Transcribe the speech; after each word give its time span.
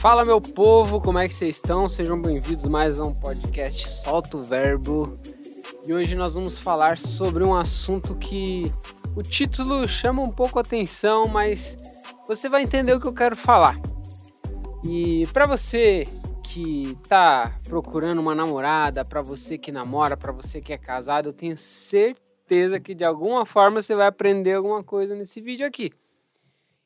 Fala 0.00 0.24
meu 0.24 0.40
povo, 0.40 0.98
como 0.98 1.18
é 1.18 1.28
que 1.28 1.34
vocês 1.34 1.56
estão? 1.56 1.86
Sejam 1.86 2.18
bem-vindos 2.18 2.66
mais 2.70 2.98
a 2.98 3.02
um 3.02 3.12
podcast 3.12 3.86
Solta 3.86 4.38
o 4.38 4.42
Verbo. 4.42 5.18
E 5.86 5.92
hoje 5.92 6.14
nós 6.14 6.32
vamos 6.32 6.58
falar 6.58 6.96
sobre 6.96 7.44
um 7.44 7.54
assunto 7.54 8.16
que 8.16 8.72
o 9.14 9.22
título 9.22 9.86
chama 9.86 10.22
um 10.22 10.30
pouco 10.30 10.58
a 10.58 10.62
atenção, 10.62 11.26
mas 11.28 11.76
você 12.26 12.48
vai 12.48 12.62
entender 12.62 12.94
o 12.94 12.98
que 12.98 13.06
eu 13.06 13.12
quero 13.12 13.36
falar. 13.36 13.78
E 14.82 15.26
para 15.34 15.46
você 15.46 16.04
que 16.44 16.96
tá 17.06 17.60
procurando 17.64 18.20
uma 18.20 18.34
namorada, 18.34 19.04
para 19.04 19.20
você 19.20 19.58
que 19.58 19.70
namora, 19.70 20.16
para 20.16 20.32
você 20.32 20.62
que 20.62 20.72
é 20.72 20.78
casado, 20.78 21.28
eu 21.28 21.34
tenho 21.34 21.58
certeza 21.58 22.80
que 22.80 22.94
de 22.94 23.04
alguma 23.04 23.44
forma 23.44 23.82
você 23.82 23.94
vai 23.94 24.06
aprender 24.06 24.54
alguma 24.54 24.82
coisa 24.82 25.14
nesse 25.14 25.42
vídeo 25.42 25.66
aqui. 25.66 25.92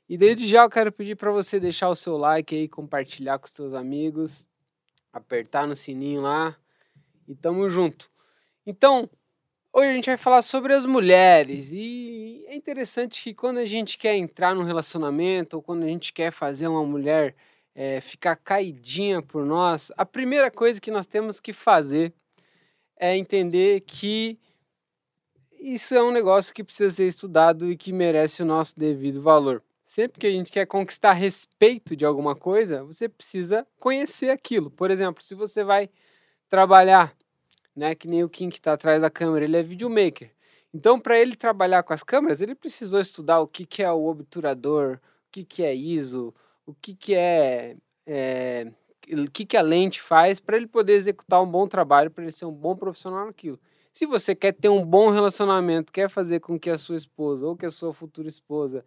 E 0.08 0.18
desde 0.18 0.46
já 0.46 0.62
eu 0.64 0.70
quero 0.70 0.92
pedir 0.92 1.16
para 1.16 1.30
você 1.30 1.58
deixar 1.58 1.88
o 1.88 1.96
seu 1.96 2.16
like 2.16 2.54
aí, 2.54 2.68
compartilhar 2.68 3.38
com 3.38 3.46
seus 3.46 3.72
amigos, 3.72 4.46
apertar 5.12 5.66
no 5.66 5.74
sininho 5.74 6.20
lá 6.20 6.56
e 7.26 7.34
tamo 7.34 7.70
junto. 7.70 8.10
Então, 8.66 9.08
hoje 9.72 9.88
a 9.88 9.94
gente 9.94 10.06
vai 10.06 10.18
falar 10.18 10.42
sobre 10.42 10.74
as 10.74 10.84
mulheres 10.84 11.70
e 11.72 12.44
é 12.48 12.54
interessante 12.54 13.22
que 13.22 13.34
quando 13.34 13.58
a 13.58 13.64
gente 13.64 13.96
quer 13.96 14.14
entrar 14.14 14.54
num 14.54 14.62
relacionamento 14.62 15.56
ou 15.56 15.62
quando 15.62 15.84
a 15.84 15.88
gente 15.88 16.12
quer 16.12 16.30
fazer 16.30 16.68
uma 16.68 16.84
mulher 16.84 17.34
é, 17.74 18.00
ficar 18.02 18.36
caidinha 18.36 19.22
por 19.22 19.44
nós, 19.46 19.90
a 19.96 20.04
primeira 20.04 20.50
coisa 20.50 20.80
que 20.80 20.90
nós 20.90 21.06
temos 21.06 21.40
que 21.40 21.52
fazer 21.52 22.12
é 22.96 23.16
entender 23.16 23.80
que 23.80 24.38
isso 25.58 25.94
é 25.94 26.02
um 26.02 26.12
negócio 26.12 26.52
que 26.52 26.62
precisa 26.62 26.90
ser 26.90 27.08
estudado 27.08 27.70
e 27.70 27.76
que 27.76 27.90
merece 27.90 28.42
o 28.42 28.46
nosso 28.46 28.78
devido 28.78 29.22
valor. 29.22 29.62
Sempre 29.94 30.18
que 30.18 30.26
a 30.26 30.30
gente 30.30 30.50
quer 30.50 30.66
conquistar 30.66 31.12
respeito 31.12 31.94
de 31.94 32.04
alguma 32.04 32.34
coisa, 32.34 32.82
você 32.82 33.08
precisa 33.08 33.64
conhecer 33.78 34.28
aquilo. 34.28 34.68
Por 34.68 34.90
exemplo, 34.90 35.22
se 35.22 35.36
você 35.36 35.62
vai 35.62 35.88
trabalhar, 36.50 37.14
né, 37.76 37.94
que 37.94 38.08
nem 38.08 38.24
o 38.24 38.28
Kim 38.28 38.50
que 38.50 38.58
está 38.58 38.72
atrás 38.72 39.00
da 39.00 39.08
câmera, 39.08 39.44
ele 39.44 39.56
é 39.56 39.62
videomaker. 39.62 40.32
Então, 40.74 40.98
para 40.98 41.16
ele 41.16 41.36
trabalhar 41.36 41.84
com 41.84 41.92
as 41.92 42.02
câmeras, 42.02 42.40
ele 42.40 42.56
precisou 42.56 42.98
estudar 42.98 43.38
o 43.38 43.46
que, 43.46 43.64
que 43.64 43.84
é 43.84 43.92
o 43.92 44.06
obturador, 44.06 44.94
o 45.28 45.30
que, 45.30 45.44
que 45.44 45.62
é 45.62 45.72
ISO, 45.72 46.34
o 46.66 46.74
que, 46.74 46.96
que 46.96 47.14
é, 47.14 47.76
é 48.04 48.72
o 49.12 49.30
que, 49.30 49.46
que 49.46 49.56
a 49.56 49.62
lente 49.62 50.02
faz 50.02 50.40
para 50.40 50.56
ele 50.56 50.66
poder 50.66 50.94
executar 50.94 51.40
um 51.40 51.46
bom 51.46 51.68
trabalho, 51.68 52.10
para 52.10 52.24
ele 52.24 52.32
ser 52.32 52.46
um 52.46 52.52
bom 52.52 52.74
profissional 52.74 53.26
naquilo. 53.26 53.60
Se 53.92 54.06
você 54.06 54.34
quer 54.34 54.54
ter 54.54 54.68
um 54.68 54.84
bom 54.84 55.10
relacionamento, 55.10 55.92
quer 55.92 56.10
fazer 56.10 56.40
com 56.40 56.58
que 56.58 56.68
a 56.68 56.78
sua 56.78 56.96
esposa 56.96 57.46
ou 57.46 57.56
que 57.56 57.64
a 57.64 57.70
sua 57.70 57.94
futura 57.94 58.28
esposa 58.28 58.84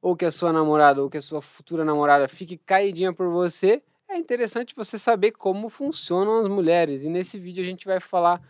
ou 0.00 0.16
que 0.16 0.24
a 0.24 0.30
sua 0.30 0.52
namorada 0.52 1.02
ou 1.02 1.10
que 1.10 1.18
a 1.18 1.22
sua 1.22 1.42
futura 1.42 1.84
namorada 1.84 2.28
fique 2.28 2.56
caidinha 2.56 3.12
por 3.12 3.28
você, 3.28 3.82
é 4.08 4.16
interessante 4.16 4.74
você 4.74 4.98
saber 4.98 5.32
como 5.32 5.68
funcionam 5.68 6.40
as 6.40 6.48
mulheres. 6.48 7.02
E 7.02 7.08
nesse 7.08 7.38
vídeo 7.38 7.62
a 7.62 7.66
gente 7.66 7.86
vai 7.86 8.00
falar 8.00 8.42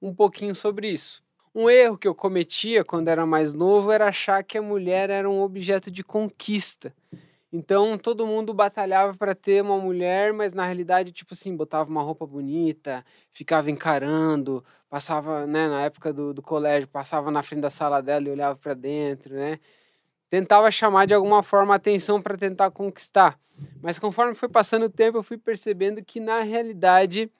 um 0.00 0.14
pouquinho 0.14 0.54
sobre 0.54 0.90
isso. 0.90 1.22
Um 1.54 1.70
erro 1.70 1.96
que 1.96 2.06
eu 2.06 2.14
cometia 2.14 2.84
quando 2.84 3.08
era 3.08 3.24
mais 3.24 3.54
novo 3.54 3.90
era 3.90 4.08
achar 4.08 4.44
que 4.44 4.58
a 4.58 4.62
mulher 4.62 5.08
era 5.08 5.28
um 5.28 5.40
objeto 5.40 5.90
de 5.90 6.04
conquista. 6.04 6.94
Então 7.50 7.96
todo 7.96 8.26
mundo 8.26 8.52
batalhava 8.52 9.16
para 9.16 9.34
ter 9.34 9.62
uma 9.62 9.78
mulher, 9.78 10.34
mas 10.34 10.52
na 10.52 10.66
realidade, 10.66 11.12
tipo 11.12 11.32
assim, 11.32 11.56
botava 11.56 11.88
uma 11.88 12.02
roupa 12.02 12.26
bonita, 12.26 13.02
ficava 13.32 13.70
encarando, 13.70 14.62
passava, 14.90 15.46
né, 15.46 15.66
na 15.66 15.82
época 15.84 16.12
do, 16.12 16.34
do 16.34 16.42
colégio, 16.42 16.88
passava 16.88 17.30
na 17.30 17.42
frente 17.42 17.62
da 17.62 17.70
sala 17.70 18.02
dela 18.02 18.28
e 18.28 18.30
olhava 18.30 18.58
para 18.58 18.74
dentro, 18.74 19.34
né? 19.34 19.58
Tentava 20.30 20.70
chamar 20.70 21.06
de 21.06 21.14
alguma 21.14 21.42
forma 21.42 21.74
a 21.74 21.76
atenção 21.76 22.20
para 22.20 22.36
tentar 22.36 22.70
conquistar. 22.70 23.38
Mas 23.80 23.98
conforme 23.98 24.34
foi 24.34 24.48
passando 24.48 24.86
o 24.86 24.90
tempo, 24.90 25.18
eu 25.18 25.22
fui 25.22 25.38
percebendo 25.38 26.04
que 26.04 26.20
na 26.20 26.42
realidade 26.42 27.30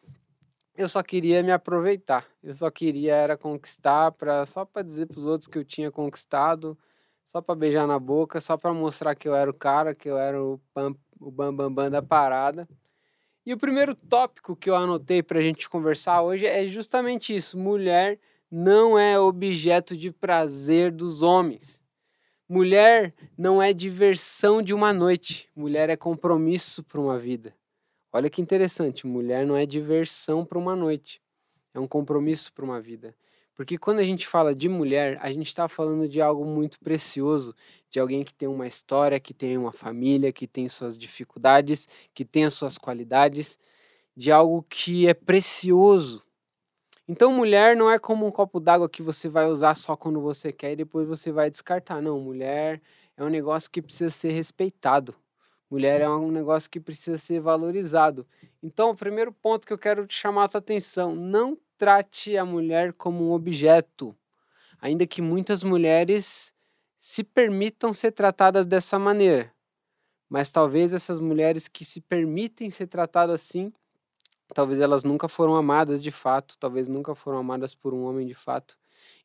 eu 0.76 0.88
só 0.88 1.02
queria 1.02 1.42
me 1.42 1.52
aproveitar. 1.52 2.26
Eu 2.42 2.54
só 2.54 2.70
queria 2.70 3.14
era 3.14 3.36
conquistar 3.36 4.12
para 4.12 4.46
só 4.46 4.64
para 4.64 4.82
dizer 4.82 5.06
para 5.06 5.18
os 5.18 5.26
outros 5.26 5.48
que 5.48 5.58
eu 5.58 5.64
tinha 5.64 5.90
conquistado, 5.90 6.76
só 7.32 7.40
para 7.40 7.54
beijar 7.54 7.86
na 7.86 7.98
boca, 7.98 8.40
só 8.40 8.56
para 8.56 8.72
mostrar 8.72 9.14
que 9.14 9.28
eu 9.28 9.34
era 9.34 9.50
o 9.50 9.54
cara, 9.54 9.94
que 9.94 10.08
eu 10.08 10.18
era 10.18 10.42
o 10.42 10.60
bam, 10.74 10.94
o 11.20 11.30
bam, 11.30 11.54
bam, 11.54 11.72
bam 11.72 11.90
da 11.90 12.02
parada. 12.02 12.68
E 13.44 13.52
o 13.52 13.58
primeiro 13.58 13.94
tópico 13.94 14.56
que 14.56 14.68
eu 14.68 14.74
anotei 14.74 15.22
para 15.22 15.38
a 15.38 15.42
gente 15.42 15.68
conversar 15.68 16.22
hoje 16.22 16.46
é 16.46 16.66
justamente 16.66 17.34
isso: 17.34 17.58
mulher 17.58 18.18
não 18.50 18.98
é 18.98 19.18
objeto 19.18 19.96
de 19.96 20.10
prazer 20.10 20.90
dos 20.90 21.22
homens. 21.22 21.80
Mulher 22.48 23.12
não 23.36 23.60
é 23.60 23.72
diversão 23.72 24.62
de 24.62 24.72
uma 24.72 24.92
noite, 24.92 25.50
mulher 25.54 25.90
é 25.90 25.96
compromisso 25.96 26.80
para 26.84 27.00
uma 27.00 27.18
vida. 27.18 27.52
Olha 28.12 28.30
que 28.30 28.40
interessante, 28.40 29.04
mulher 29.04 29.44
não 29.44 29.56
é 29.56 29.66
diversão 29.66 30.46
para 30.46 30.56
uma 30.56 30.76
noite, 30.76 31.20
é 31.74 31.80
um 31.80 31.88
compromisso 31.88 32.52
para 32.52 32.64
uma 32.64 32.80
vida. 32.80 33.16
Porque 33.56 33.76
quando 33.76 33.98
a 33.98 34.04
gente 34.04 34.28
fala 34.28 34.54
de 34.54 34.68
mulher, 34.68 35.18
a 35.20 35.32
gente 35.32 35.48
está 35.48 35.68
falando 35.68 36.08
de 36.08 36.20
algo 36.20 36.44
muito 36.44 36.78
precioso, 36.78 37.52
de 37.90 37.98
alguém 37.98 38.22
que 38.22 38.32
tem 38.32 38.46
uma 38.46 38.68
história, 38.68 39.18
que 39.18 39.34
tem 39.34 39.58
uma 39.58 39.72
família, 39.72 40.32
que 40.32 40.46
tem 40.46 40.68
suas 40.68 40.96
dificuldades, 40.96 41.88
que 42.14 42.24
tem 42.24 42.44
as 42.44 42.54
suas 42.54 42.78
qualidades, 42.78 43.58
de 44.16 44.30
algo 44.30 44.64
que 44.68 45.08
é 45.08 45.14
precioso, 45.14 46.22
então, 47.08 47.32
mulher 47.32 47.76
não 47.76 47.88
é 47.88 47.98
como 47.98 48.26
um 48.26 48.32
copo 48.32 48.58
d'água 48.58 48.88
que 48.88 49.00
você 49.00 49.28
vai 49.28 49.46
usar 49.46 49.76
só 49.76 49.96
quando 49.96 50.20
você 50.20 50.52
quer 50.52 50.72
e 50.72 50.76
depois 50.76 51.06
você 51.06 51.30
vai 51.30 51.48
descartar. 51.50 52.02
Não, 52.02 52.18
mulher 52.20 52.82
é 53.16 53.22
um 53.22 53.28
negócio 53.28 53.70
que 53.70 53.80
precisa 53.80 54.10
ser 54.10 54.32
respeitado. 54.32 55.14
Mulher 55.70 56.00
é 56.00 56.08
um 56.08 56.30
negócio 56.30 56.68
que 56.68 56.80
precisa 56.80 57.16
ser 57.16 57.40
valorizado. 57.40 58.26
Então, 58.62 58.90
o 58.90 58.96
primeiro 58.96 59.32
ponto 59.32 59.66
que 59.66 59.72
eu 59.72 59.78
quero 59.78 60.06
te 60.06 60.14
chamar 60.14 60.44
a 60.44 60.48
sua 60.48 60.58
atenção: 60.58 61.14
não 61.14 61.56
trate 61.78 62.36
a 62.36 62.44
mulher 62.44 62.92
como 62.92 63.28
um 63.28 63.32
objeto. 63.32 64.16
Ainda 64.80 65.06
que 65.06 65.22
muitas 65.22 65.62
mulheres 65.62 66.52
se 66.98 67.22
permitam 67.22 67.92
ser 67.92 68.12
tratadas 68.12 68.66
dessa 68.66 68.98
maneira. 68.98 69.52
Mas 70.28 70.50
talvez 70.50 70.92
essas 70.92 71.20
mulheres 71.20 71.68
que 71.68 71.84
se 71.84 72.00
permitem 72.00 72.68
ser 72.68 72.88
tratadas 72.88 73.42
assim 73.42 73.72
Talvez 74.54 74.80
elas 74.80 75.04
nunca 75.04 75.28
foram 75.28 75.56
amadas 75.56 76.02
de 76.02 76.10
fato, 76.10 76.56
talvez 76.58 76.88
nunca 76.88 77.14
foram 77.14 77.38
amadas 77.38 77.74
por 77.74 77.92
um 77.92 78.04
homem 78.04 78.26
de 78.26 78.34
fato. 78.34 78.76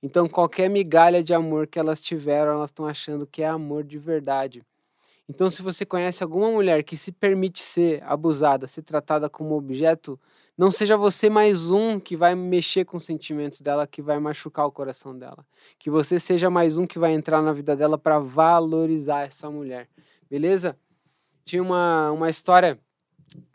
Então, 0.02 0.28
qualquer 0.28 0.70
migalha 0.70 1.24
de 1.24 1.34
amor 1.34 1.68
que 1.68 1.78
elas 1.78 2.02
tiveram, 2.02 2.54
elas 2.54 2.72
estão 2.72 2.86
achando 2.86 3.28
que 3.28 3.44
é 3.44 3.48
amor 3.48 3.84
de 3.84 3.98
verdade. 3.98 4.64
Então, 5.30 5.50
se 5.50 5.62
você 5.62 5.86
conhece 5.86 6.24
alguma 6.24 6.52
mulher 6.52 6.84
que 6.84 6.98
se 6.98 7.12
permite 7.12 7.62
ser 7.62 8.04
abusada, 8.04 8.68
ser 8.68 8.82
tratada 8.82 9.30
como 9.30 9.56
objeto, 9.56 10.20
não 10.58 10.70
seja 10.70 10.98
você 10.98 11.30
mais 11.30 11.72
um 11.72 12.00
que 12.00 12.18
vai 12.18 12.36
mexer 12.36 12.84
com 12.84 12.98
os 12.98 13.06
sentimentos 13.06 13.62
dela, 13.62 13.88
que 13.88 14.02
vai 14.02 14.20
machucar 14.20 14.66
o 14.66 14.72
coração 14.72 15.18
dela. 15.18 15.46
Que 15.80 15.90
você 15.90 16.20
seja 16.20 16.50
mais 16.50 16.78
um 16.78 16.86
que 16.86 17.00
vai 17.00 17.14
entrar 17.14 17.42
na 17.42 17.53
vida 17.53 17.76
dela 17.76 17.98
para 17.98 18.20
valorizar 18.20 19.22
essa 19.22 19.50
mulher. 19.50 19.88
Beleza? 20.30 20.78
Tinha 21.46 21.62
uma, 21.62 22.12
uma 22.12 22.30
história 22.30 22.78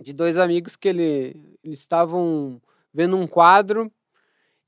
de 0.00 0.12
dois 0.12 0.38
amigos 0.38 0.76
que 0.76 0.88
ele, 0.88 1.36
eles 1.62 1.80
estavam 1.80 2.60
vendo 2.92 3.16
um 3.16 3.26
quadro 3.26 3.90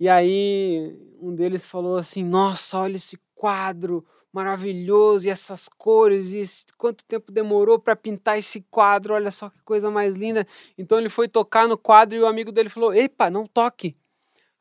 e 0.00 0.08
aí 0.08 0.96
um 1.20 1.34
deles 1.34 1.66
falou 1.66 1.96
assim: 1.96 2.22
Nossa, 2.24 2.78
olha 2.78 2.96
esse 2.96 3.18
quadro 3.34 4.06
maravilhoso 4.32 5.26
e 5.26 5.30
essas 5.30 5.68
cores 5.68 6.30
e 6.32 6.38
esse, 6.38 6.66
quanto 6.76 7.02
tempo 7.04 7.32
demorou 7.32 7.78
para 7.78 7.96
pintar 7.96 8.38
esse 8.38 8.60
quadro, 8.70 9.14
olha 9.14 9.30
só 9.30 9.50
que 9.50 9.60
coisa 9.62 9.90
mais 9.90 10.14
linda. 10.14 10.46
Então 10.76 10.98
ele 10.98 11.08
foi 11.08 11.28
tocar 11.28 11.66
no 11.66 11.76
quadro 11.76 12.16
e 12.16 12.20
o 12.20 12.26
amigo 12.26 12.52
dele 12.52 12.68
falou: 12.68 12.94
Epa, 12.94 13.28
não 13.28 13.46
toque. 13.46 13.96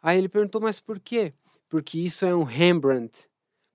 Aí 0.01 0.17
ele 0.17 0.29
perguntou: 0.29 0.59
Mas 0.59 0.79
por 0.79 0.99
quê? 0.99 1.33
Porque 1.69 1.99
isso 1.99 2.25
é 2.25 2.35
um 2.35 2.43
Rembrandt. 2.43 3.27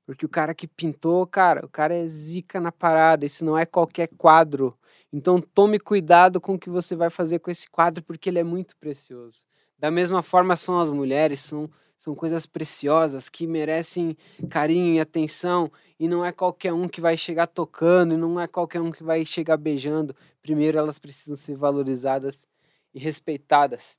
Porque 0.04 0.26
o 0.26 0.28
cara 0.28 0.54
que 0.54 0.66
pintou, 0.66 1.24
cara, 1.26 1.64
o 1.64 1.68
cara 1.68 1.94
é 1.94 2.06
zica 2.08 2.58
na 2.60 2.72
parada, 2.72 3.24
isso 3.24 3.44
não 3.44 3.56
é 3.56 3.64
qualquer 3.64 4.08
quadro. 4.18 4.76
Então 5.12 5.40
tome 5.40 5.78
cuidado 5.78 6.40
com 6.40 6.54
o 6.54 6.58
que 6.58 6.70
você 6.70 6.96
vai 6.96 7.10
fazer 7.10 7.38
com 7.40 7.50
esse 7.50 7.68
quadro, 7.68 8.02
porque 8.02 8.30
ele 8.30 8.38
é 8.38 8.44
muito 8.44 8.76
precioso. 8.76 9.42
Da 9.78 9.90
mesma 9.90 10.22
forma 10.22 10.56
são 10.56 10.80
as 10.80 10.88
mulheres, 10.88 11.40
são, 11.40 11.68
são 11.98 12.14
coisas 12.14 12.46
preciosas 12.46 13.28
que 13.28 13.46
merecem 13.46 14.16
carinho 14.48 14.94
e 14.94 15.00
atenção, 15.00 15.70
e 16.00 16.08
não 16.08 16.24
é 16.24 16.32
qualquer 16.32 16.72
um 16.72 16.88
que 16.88 17.00
vai 17.00 17.16
chegar 17.16 17.46
tocando, 17.46 18.14
e 18.14 18.16
não 18.16 18.40
é 18.40 18.46
qualquer 18.46 18.80
um 18.80 18.90
que 18.90 19.02
vai 19.02 19.26
chegar 19.26 19.56
beijando. 19.56 20.16
Primeiro 20.40 20.78
elas 20.78 20.98
precisam 20.98 21.36
ser 21.36 21.56
valorizadas 21.56 22.46
e 22.94 22.98
respeitadas. 22.98 23.98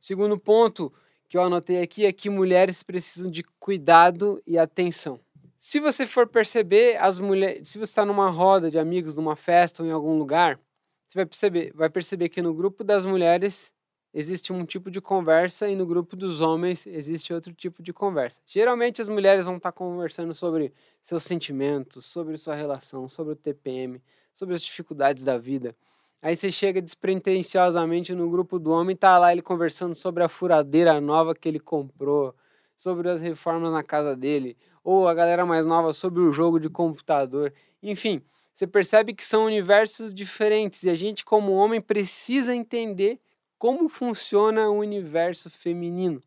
Segundo 0.00 0.38
ponto 0.38 0.92
que 1.28 1.38
eu 1.38 1.42
anotei 1.42 1.80
aqui 1.80 2.04
é 2.04 2.12
que 2.12 2.28
mulheres 2.28 2.82
precisam 2.82 3.30
de 3.30 3.42
cuidado 3.58 4.42
e 4.46 4.58
atenção. 4.58 5.20
Se 5.62 5.78
você 5.78 6.06
for 6.06 6.26
perceber, 6.26 6.96
as 6.96 7.18
mulheres, 7.18 7.68
se 7.68 7.76
você 7.76 7.90
está 7.90 8.06
numa 8.06 8.30
roda 8.30 8.70
de 8.70 8.78
amigos, 8.78 9.14
numa 9.14 9.36
festa 9.36 9.82
ou 9.82 9.88
em 9.88 9.92
algum 9.92 10.16
lugar, 10.16 10.58
você 11.06 11.18
vai 11.18 11.26
perceber, 11.26 11.70
vai 11.74 11.90
perceber 11.90 12.30
que 12.30 12.40
no 12.40 12.54
grupo 12.54 12.82
das 12.82 13.04
mulheres 13.04 13.70
existe 14.14 14.54
um 14.54 14.64
tipo 14.64 14.90
de 14.90 15.02
conversa 15.02 15.68
e 15.68 15.76
no 15.76 15.84
grupo 15.84 16.16
dos 16.16 16.40
homens 16.40 16.86
existe 16.86 17.34
outro 17.34 17.52
tipo 17.52 17.82
de 17.82 17.92
conversa. 17.92 18.40
Geralmente 18.46 19.02
as 19.02 19.08
mulheres 19.08 19.44
vão 19.44 19.58
estar 19.58 19.70
conversando 19.70 20.32
sobre 20.32 20.72
seus 21.02 21.24
sentimentos, 21.24 22.06
sobre 22.06 22.38
sua 22.38 22.54
relação, 22.54 23.06
sobre 23.06 23.34
o 23.34 23.36
TPM, 23.36 24.00
sobre 24.34 24.54
as 24.54 24.62
dificuldades 24.62 25.24
da 25.24 25.36
vida. 25.36 25.76
Aí 26.22 26.36
você 26.36 26.50
chega 26.50 26.80
despretensiosamente 26.80 28.14
no 28.14 28.30
grupo 28.30 28.58
do 28.58 28.70
homem, 28.70 28.96
tá 28.96 29.18
lá 29.18 29.30
ele 29.30 29.42
conversando 29.42 29.94
sobre 29.94 30.22
a 30.22 30.28
furadeira 30.28 30.98
nova 31.02 31.34
que 31.34 31.46
ele 31.46 31.60
comprou, 31.60 32.34
sobre 32.78 33.10
as 33.10 33.20
reformas 33.20 33.70
na 33.70 33.82
casa 33.82 34.16
dele, 34.16 34.56
ou 34.82 35.08
a 35.08 35.14
galera 35.14 35.44
mais 35.46 35.66
nova 35.66 35.92
sobre 35.92 36.20
o 36.20 36.32
jogo 36.32 36.58
de 36.58 36.68
computador. 36.68 37.52
Enfim, 37.82 38.22
você 38.54 38.66
percebe 38.66 39.14
que 39.14 39.24
são 39.24 39.46
universos 39.46 40.14
diferentes 40.14 40.82
e 40.82 40.90
a 40.90 40.94
gente, 40.94 41.24
como 41.24 41.52
homem, 41.52 41.80
precisa 41.80 42.54
entender 42.54 43.18
como 43.58 43.88
funciona 43.88 44.68
o 44.68 44.78
universo 44.78 45.50
feminino. 45.50 46.22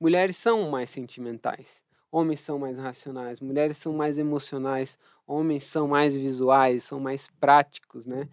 Mulheres 0.00 0.36
são 0.36 0.70
mais 0.70 0.90
sentimentais, 0.90 1.82
homens 2.10 2.40
são 2.40 2.58
mais 2.58 2.78
racionais, 2.78 3.40
mulheres 3.40 3.76
são 3.76 3.92
mais 3.92 4.18
emocionais, 4.18 4.98
homens 5.26 5.64
são 5.64 5.88
mais 5.88 6.16
visuais, 6.16 6.84
são 6.84 7.00
mais 7.00 7.28
práticos, 7.40 8.06
né? 8.06 8.28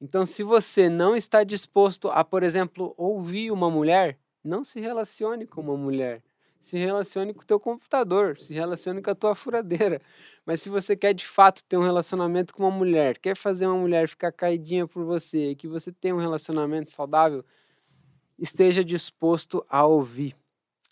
Então, 0.00 0.26
se 0.26 0.42
você 0.42 0.90
não 0.90 1.16
está 1.16 1.42
disposto 1.42 2.08
a, 2.08 2.22
por 2.22 2.42
exemplo, 2.42 2.94
ouvir 2.98 3.50
uma 3.50 3.70
mulher, 3.70 4.18
não 4.44 4.62
se 4.62 4.78
relacione 4.78 5.46
com 5.46 5.62
uma 5.62 5.76
mulher. 5.76 6.22
Se 6.66 6.76
relacione 6.76 7.32
com 7.32 7.42
o 7.42 7.46
teu 7.46 7.60
computador, 7.60 8.36
se 8.40 8.52
relacione 8.52 9.00
com 9.00 9.08
a 9.08 9.14
tua 9.14 9.36
furadeira. 9.36 10.02
Mas 10.44 10.60
se 10.60 10.68
você 10.68 10.96
quer 10.96 11.14
de 11.14 11.24
fato 11.24 11.62
ter 11.62 11.76
um 11.76 11.82
relacionamento 11.82 12.52
com 12.52 12.64
uma 12.64 12.76
mulher, 12.76 13.18
quer 13.20 13.36
fazer 13.36 13.68
uma 13.68 13.78
mulher 13.78 14.08
ficar 14.08 14.32
caidinha 14.32 14.84
por 14.84 15.04
você 15.04 15.54
que 15.54 15.68
você 15.68 15.92
tenha 15.92 16.12
um 16.12 16.18
relacionamento 16.18 16.90
saudável, 16.90 17.44
esteja 18.36 18.84
disposto 18.84 19.64
a 19.70 19.86
ouvir. 19.86 20.34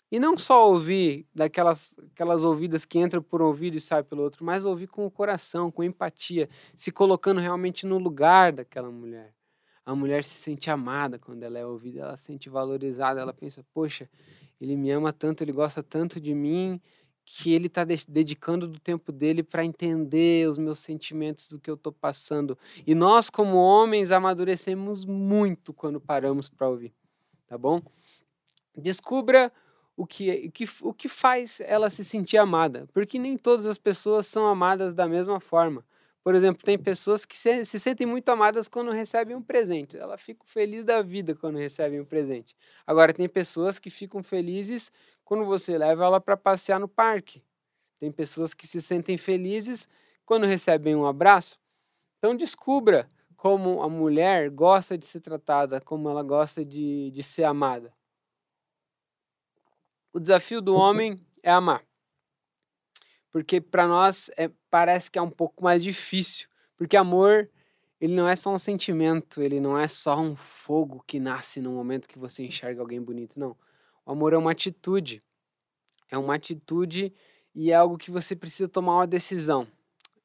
E 0.09 0.17
não 0.17 0.37
só 0.37 0.71
ouvir 0.71 1.27
daquelas 1.35 1.93
aquelas 2.13 2.41
ouvidas 2.41 2.85
que 2.85 2.97
entram 2.97 3.21
por 3.21 3.41
um 3.41 3.47
ouvido 3.47 3.75
e 3.75 3.81
saem 3.81 4.05
pelo 4.05 4.21
outro, 4.21 4.45
mas 4.45 4.63
ouvir 4.63 4.87
com 4.87 5.05
o 5.05 5.11
coração, 5.11 5.69
com 5.69 5.83
empatia, 5.83 6.47
se 6.73 6.89
colocando 6.89 7.41
realmente 7.41 7.85
no 7.85 7.97
lugar 7.97 8.53
daquela 8.53 8.89
mulher. 8.89 9.33
A 9.85 9.93
mulher 9.93 10.23
se 10.23 10.35
sente 10.35 10.71
amada 10.71 11.19
quando 11.19 11.43
ela 11.43 11.59
é 11.59 11.65
ouvida, 11.65 11.99
ela 11.99 12.15
se 12.15 12.23
sente 12.23 12.49
valorizada, 12.49 13.19
ela 13.19 13.33
pensa: 13.33 13.63
poxa, 13.73 14.09
ele 14.59 14.75
me 14.75 14.91
ama 14.91 15.11
tanto, 15.11 15.43
ele 15.43 15.51
gosta 15.51 15.83
tanto 15.83 16.19
de 16.19 16.33
mim, 16.33 16.79
que 17.25 17.51
ele 17.51 17.65
está 17.67 17.83
dedicando 17.83 18.67
do 18.67 18.79
tempo 18.79 19.11
dele 19.11 19.41
para 19.41 19.65
entender 19.65 20.47
os 20.47 20.59
meus 20.59 20.79
sentimentos 20.79 21.49
do 21.49 21.59
que 21.59 21.69
eu 21.69 21.73
estou 21.73 21.91
passando. 21.91 22.57
E 22.85 22.93
nós, 22.93 23.29
como 23.31 23.57
homens, 23.57 24.11
amadurecemos 24.11 25.03
muito 25.03 25.73
quando 25.73 25.99
paramos 25.99 26.47
para 26.47 26.69
ouvir, 26.69 26.93
tá 27.47 27.57
bom? 27.57 27.81
Descubra 28.77 29.51
o 29.97 30.05
que, 30.05 30.47
o, 30.47 30.51
que, 30.51 30.69
o 30.81 30.93
que 30.93 31.09
faz 31.09 31.59
ela 31.61 31.89
se 31.89 32.03
sentir 32.03 32.37
amada, 32.37 32.87
porque 32.93 33.17
nem 33.17 33.37
todas 33.37 33.65
as 33.65 33.77
pessoas 33.77 34.27
são 34.27 34.45
amadas 34.45 34.93
da 34.93 35.07
mesma 35.07 35.39
forma. 35.39 35.83
Por 36.25 36.33
exemplo, 36.33 36.65
tem 36.65 36.75
pessoas 36.75 37.23
que 37.23 37.37
se, 37.37 37.63
se, 37.65 37.79
sentem 37.79 38.07
muito 38.07 38.27
amadas 38.29 38.67
quando 38.67 38.89
recebem 38.89 39.35
um 39.35 39.43
presente. 39.43 39.95
Ela 39.95 40.17
fica 40.17 40.43
feliz 40.43 40.83
da 40.83 41.03
vida 41.03 41.35
quando 41.35 41.59
recebem 41.59 42.01
um 42.01 42.05
presente. 42.05 42.57
Agora, 42.87 43.13
tem 43.13 43.29
pessoas 43.29 43.77
que 43.77 43.91
ficam 43.91 44.23
felizes 44.23 44.91
quando 45.23 45.45
você 45.45 45.77
leva 45.77 46.03
ela 46.03 46.19
para 46.19 46.35
passear 46.35 46.79
no 46.79 46.87
parque. 46.87 47.43
Tem 47.99 48.11
pessoas 48.11 48.55
que 48.55 48.65
se 48.65 48.81
sentem 48.81 49.19
felizes 49.19 49.87
quando 50.25 50.47
recebem 50.47 50.95
um 50.95 51.05
abraço. 51.05 51.59
Então, 52.17 52.35
descubra 52.35 53.07
como 53.37 53.83
a 53.83 53.87
mulher 53.87 54.49
gosta 54.49 54.97
de 54.97 55.05
ser 55.05 55.19
tratada, 55.19 55.79
como 55.79 56.09
ela 56.09 56.23
gosta 56.23 56.65
de, 56.65 57.11
de 57.11 57.21
ser 57.21 57.43
amada. 57.43 57.93
O 60.11 60.19
desafio 60.19 60.59
do 60.59 60.73
homem 60.75 61.23
é 61.43 61.51
amar. 61.51 61.85
Porque 63.29 63.61
para 63.61 63.87
nós 63.87 64.31
é, 64.35 64.49
parece 64.75 65.09
que 65.09 65.17
é 65.17 65.21
um 65.21 65.29
pouco 65.29 65.63
mais 65.63 65.81
difícil. 65.81 66.49
Porque 66.75 66.97
amor, 66.97 67.49
ele 68.01 68.13
não 68.13 68.27
é 68.27 68.35
só 68.35 68.53
um 68.53 68.59
sentimento, 68.59 69.41
ele 69.41 69.61
não 69.61 69.79
é 69.79 69.87
só 69.87 70.19
um 70.19 70.35
fogo 70.35 71.01
que 71.07 71.17
nasce 71.17 71.61
no 71.61 71.71
momento 71.71 72.09
que 72.09 72.19
você 72.19 72.43
enxerga 72.43 72.81
alguém 72.81 73.01
bonito, 73.01 73.39
não. 73.39 73.55
O 74.05 74.11
amor 74.11 74.33
é 74.33 74.37
uma 74.37 74.51
atitude. 74.51 75.23
É 76.11 76.17
uma 76.17 76.35
atitude 76.35 77.13
e 77.55 77.71
é 77.71 77.73
algo 77.73 77.97
que 77.97 78.11
você 78.11 78.35
precisa 78.35 78.67
tomar 78.67 78.97
uma 78.97 79.07
decisão. 79.07 79.65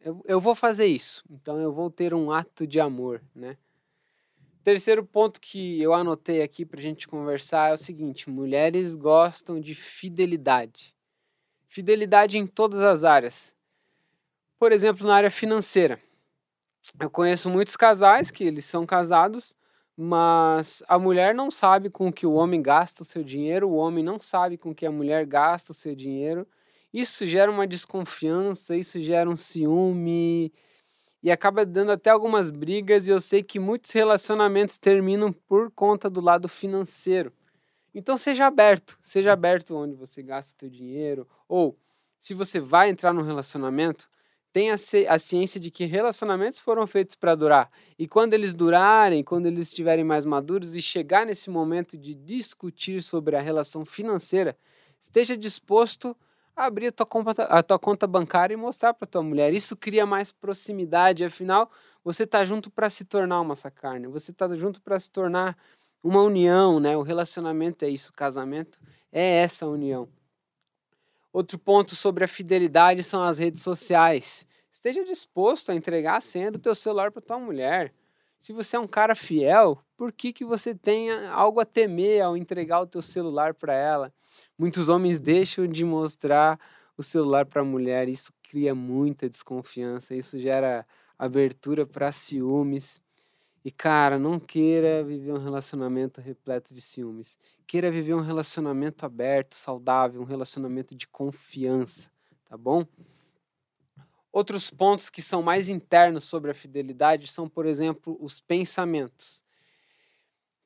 Eu, 0.00 0.20
eu 0.24 0.40
vou 0.40 0.56
fazer 0.56 0.86
isso, 0.86 1.22
então 1.30 1.60
eu 1.60 1.72
vou 1.72 1.88
ter 1.88 2.12
um 2.12 2.32
ato 2.32 2.66
de 2.66 2.80
amor, 2.80 3.22
né? 3.32 3.56
Terceiro 4.64 5.06
ponto 5.06 5.40
que 5.40 5.80
eu 5.80 5.94
anotei 5.94 6.42
aqui 6.42 6.66
para 6.66 6.80
a 6.80 6.82
gente 6.82 7.06
conversar 7.06 7.70
é 7.70 7.74
o 7.74 7.78
seguinte: 7.78 8.28
mulheres 8.28 8.96
gostam 8.96 9.60
de 9.60 9.76
fidelidade. 9.76 10.92
Fidelidade 11.68 12.36
em 12.36 12.48
todas 12.48 12.82
as 12.82 13.04
áreas. 13.04 13.59
Por 14.60 14.72
exemplo, 14.72 15.06
na 15.06 15.14
área 15.14 15.30
financeira. 15.30 15.98
Eu 17.00 17.08
conheço 17.08 17.48
muitos 17.48 17.76
casais 17.76 18.30
que 18.30 18.44
eles 18.44 18.66
são 18.66 18.84
casados, 18.84 19.54
mas 19.96 20.82
a 20.86 20.98
mulher 20.98 21.34
não 21.34 21.50
sabe 21.50 21.88
com 21.88 22.12
que 22.12 22.26
o 22.26 22.34
homem 22.34 22.60
gasta 22.60 23.02
o 23.02 23.06
seu 23.06 23.24
dinheiro, 23.24 23.70
o 23.70 23.76
homem 23.76 24.04
não 24.04 24.20
sabe 24.20 24.58
com 24.58 24.74
que 24.74 24.84
a 24.84 24.90
mulher 24.90 25.24
gasta 25.24 25.72
o 25.72 25.74
seu 25.74 25.94
dinheiro. 25.94 26.46
Isso 26.92 27.26
gera 27.26 27.50
uma 27.50 27.66
desconfiança, 27.66 28.76
isso 28.76 29.00
gera 29.00 29.30
um 29.30 29.36
ciúme, 29.36 30.52
e 31.22 31.30
acaba 31.30 31.64
dando 31.64 31.92
até 31.92 32.10
algumas 32.10 32.50
brigas 32.50 33.08
e 33.08 33.10
eu 33.10 33.20
sei 33.20 33.42
que 33.42 33.58
muitos 33.58 33.90
relacionamentos 33.92 34.76
terminam 34.76 35.32
por 35.32 35.70
conta 35.70 36.10
do 36.10 36.20
lado 36.20 36.50
financeiro. 36.50 37.32
Então 37.94 38.18
seja 38.18 38.46
aberto, 38.46 38.98
seja 39.02 39.32
aberto 39.32 39.74
onde 39.74 39.94
você 39.94 40.22
gasta 40.22 40.52
o 40.52 40.56
teu 40.56 40.68
dinheiro 40.68 41.26
ou 41.48 41.78
se 42.20 42.34
você 42.34 42.60
vai 42.60 42.90
entrar 42.90 43.14
num 43.14 43.22
relacionamento, 43.22 44.06
tenha 44.52 44.74
a 44.74 45.18
ciência 45.18 45.60
de 45.60 45.70
que 45.70 45.84
relacionamentos 45.84 46.60
foram 46.60 46.86
feitos 46.86 47.14
para 47.14 47.34
durar. 47.34 47.70
E 47.98 48.08
quando 48.08 48.34
eles 48.34 48.54
durarem, 48.54 49.22
quando 49.22 49.46
eles 49.46 49.68
estiverem 49.68 50.04
mais 50.04 50.24
maduros 50.24 50.74
e 50.74 50.82
chegar 50.82 51.24
nesse 51.24 51.48
momento 51.50 51.96
de 51.96 52.14
discutir 52.14 53.02
sobre 53.02 53.36
a 53.36 53.40
relação 53.40 53.84
financeira, 53.84 54.56
esteja 55.00 55.36
disposto 55.36 56.16
a 56.56 56.66
abrir 56.66 56.88
a 56.88 56.92
tua 56.92 57.06
conta, 57.06 57.44
a 57.44 57.62
tua 57.62 57.78
conta 57.78 58.06
bancária 58.06 58.54
e 58.54 58.56
mostrar 58.56 58.92
para 58.92 59.06
tua 59.06 59.22
mulher. 59.22 59.54
Isso 59.54 59.76
cria 59.76 60.04
mais 60.04 60.32
proximidade, 60.32 61.24
afinal, 61.24 61.70
você 62.04 62.24
está 62.24 62.44
junto 62.44 62.70
para 62.70 62.90
se 62.90 63.04
tornar 63.04 63.40
uma 63.40 63.54
sacarne, 63.56 64.08
você 64.08 64.30
está 64.30 64.48
junto 64.56 64.80
para 64.80 64.98
se 64.98 65.10
tornar 65.10 65.56
uma 66.02 66.22
união, 66.22 66.80
né? 66.80 66.96
O 66.96 67.02
relacionamento 67.02 67.84
é 67.84 67.88
isso, 67.88 68.10
o 68.10 68.14
casamento 68.14 68.80
é 69.12 69.42
essa 69.42 69.66
união. 69.66 70.08
Outro 71.32 71.58
ponto 71.58 71.94
sobre 71.94 72.24
a 72.24 72.28
fidelidade 72.28 73.02
são 73.02 73.22
as 73.22 73.38
redes 73.38 73.62
sociais. 73.62 74.44
Esteja 74.72 75.04
disposto 75.04 75.70
a 75.70 75.74
entregar 75.74 76.16
a 76.16 76.20
senha 76.20 76.50
do 76.50 76.58
teu 76.58 76.74
celular 76.74 77.12
para 77.12 77.22
tua 77.22 77.38
mulher. 77.38 77.92
Se 78.40 78.52
você 78.52 78.76
é 78.76 78.80
um 78.80 78.88
cara 78.88 79.14
fiel, 79.14 79.78
por 79.96 80.10
que, 80.10 80.32
que 80.32 80.44
você 80.44 80.74
tem 80.74 81.10
algo 81.26 81.60
a 81.60 81.64
temer 81.64 82.22
ao 82.22 82.36
entregar 82.36 82.80
o 82.80 82.86
teu 82.86 83.02
celular 83.02 83.54
para 83.54 83.74
ela? 83.74 84.12
Muitos 84.58 84.88
homens 84.88 85.20
deixam 85.20 85.66
de 85.66 85.84
mostrar 85.84 86.58
o 86.96 87.02
celular 87.02 87.46
para 87.46 87.62
a 87.62 87.64
mulher, 87.64 88.08
isso 88.08 88.32
cria 88.42 88.74
muita 88.74 89.28
desconfiança, 89.28 90.14
isso 90.14 90.38
gera 90.38 90.86
abertura 91.18 91.86
para 91.86 92.10
ciúmes. 92.10 93.00
E 93.64 93.70
cara, 93.70 94.18
não 94.18 94.40
queira 94.40 95.04
viver 95.04 95.32
um 95.32 95.42
relacionamento 95.42 96.20
repleto 96.20 96.72
de 96.72 96.80
ciúmes. 96.80 97.38
Queira 97.66 97.90
viver 97.90 98.14
um 98.14 98.22
relacionamento 98.22 99.04
aberto, 99.04 99.54
saudável, 99.54 100.20
um 100.20 100.24
relacionamento 100.24 100.94
de 100.94 101.06
confiança, 101.06 102.10
tá 102.48 102.56
bom? 102.56 102.86
Outros 104.32 104.70
pontos 104.70 105.10
que 105.10 105.20
são 105.20 105.42
mais 105.42 105.68
internos 105.68 106.24
sobre 106.24 106.50
a 106.50 106.54
fidelidade 106.54 107.26
são, 107.26 107.48
por 107.48 107.66
exemplo, 107.66 108.16
os 108.20 108.40
pensamentos. 108.40 109.44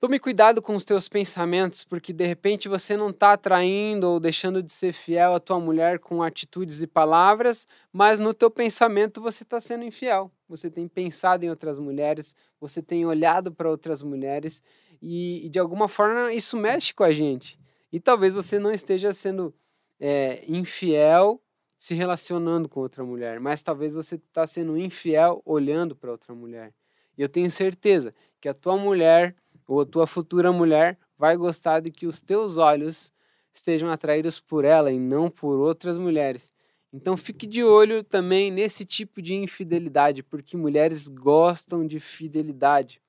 Tome 0.05 0.19
cuidado 0.19 0.61
com 0.61 0.77
os 0.77 0.85
teus 0.85 1.09
pensamentos, 1.09 1.83
porque 1.83 2.13
de 2.13 2.27
repente 2.27 2.69
você 2.69 2.95
não 2.95 3.09
está 3.09 3.33
atraindo 3.33 4.07
ou 4.07 4.21
deixando 4.21 4.63
de 4.63 4.71
ser 4.71 4.93
fiel 4.93 5.35
à 5.35 5.41
tua 5.41 5.59
mulher 5.59 5.99
com 5.99 6.23
atitudes 6.23 6.83
e 6.83 6.87
palavras, 6.87 7.67
mas 7.91 8.21
no 8.21 8.35
teu 8.35 8.51
pensamento 8.51 9.19
você 9.19 9.45
está 9.45 9.63
sendo 9.63 9.83
infiel. 9.83 10.31
Você 10.47 10.71
tem 10.71 10.87
pensado 10.87 11.47
em 11.47 11.49
outras 11.49 11.79
mulheres, 11.79 12.37
você 12.61 12.83
tem 12.83 13.07
olhado 13.07 13.51
para 13.51 13.71
outras 13.71 14.03
mulheres 14.03 14.63
e, 15.01 15.47
e, 15.47 15.49
de 15.49 15.59
alguma 15.59 15.89
forma 15.89 16.35
isso 16.35 16.55
mexe 16.55 16.93
com 16.93 17.03
a 17.03 17.11
gente. 17.11 17.59
E 17.91 17.99
talvez 17.99 18.35
você 18.35 18.59
não 18.59 18.75
esteja 18.75 19.11
sendo 19.15 19.55
é, 19.99 20.45
infiel 20.47 21.41
se 21.79 21.95
relacionando 21.95 22.69
com 22.69 22.81
outra 22.81 23.03
mulher, 23.03 23.41
mas 23.41 23.63
talvez 23.63 23.95
você 23.95 24.17
está 24.17 24.47
sendo 24.47 24.77
infiel 24.77 25.41
olhando 25.47 25.97
para 25.97 26.11
outra 26.11 26.35
mulher. 26.35 26.75
E 27.17 27.23
eu 27.23 27.29
tenho 27.29 27.51
certeza 27.51 28.15
que 28.39 28.51
a 28.51 28.53
tua 28.53 28.77
mulher 28.77 29.35
ou 29.67 29.81
a 29.81 29.87
tua 29.87 30.07
futura 30.07 30.53
mulher 30.53 30.99
vai 31.17 31.37
gostar 31.37 31.81
de 31.81 31.91
que 31.91 32.07
os 32.07 32.21
teus 32.21 32.57
olhos 32.57 33.13
estejam 33.53 33.91
atraídos 33.91 34.41
por 34.41 34.65
ela 34.65 34.91
e 34.91 34.99
não 34.99 35.31
por 35.31 35.59
outras 35.59 35.97
mulheres. 35.97 36.53
Então 36.93 37.17
fique 37.17 37.47
de 37.47 37.65
olho 37.65 38.05
também 38.05 38.51
nesse 38.51 38.85
tipo 38.85 39.21
de 39.21 39.35
infidelidade, 39.35 40.23
porque 40.23 40.57
mulheres 40.57 41.09
gostam 41.09 41.87
de 41.87 41.99
fidelidade. 41.99 43.01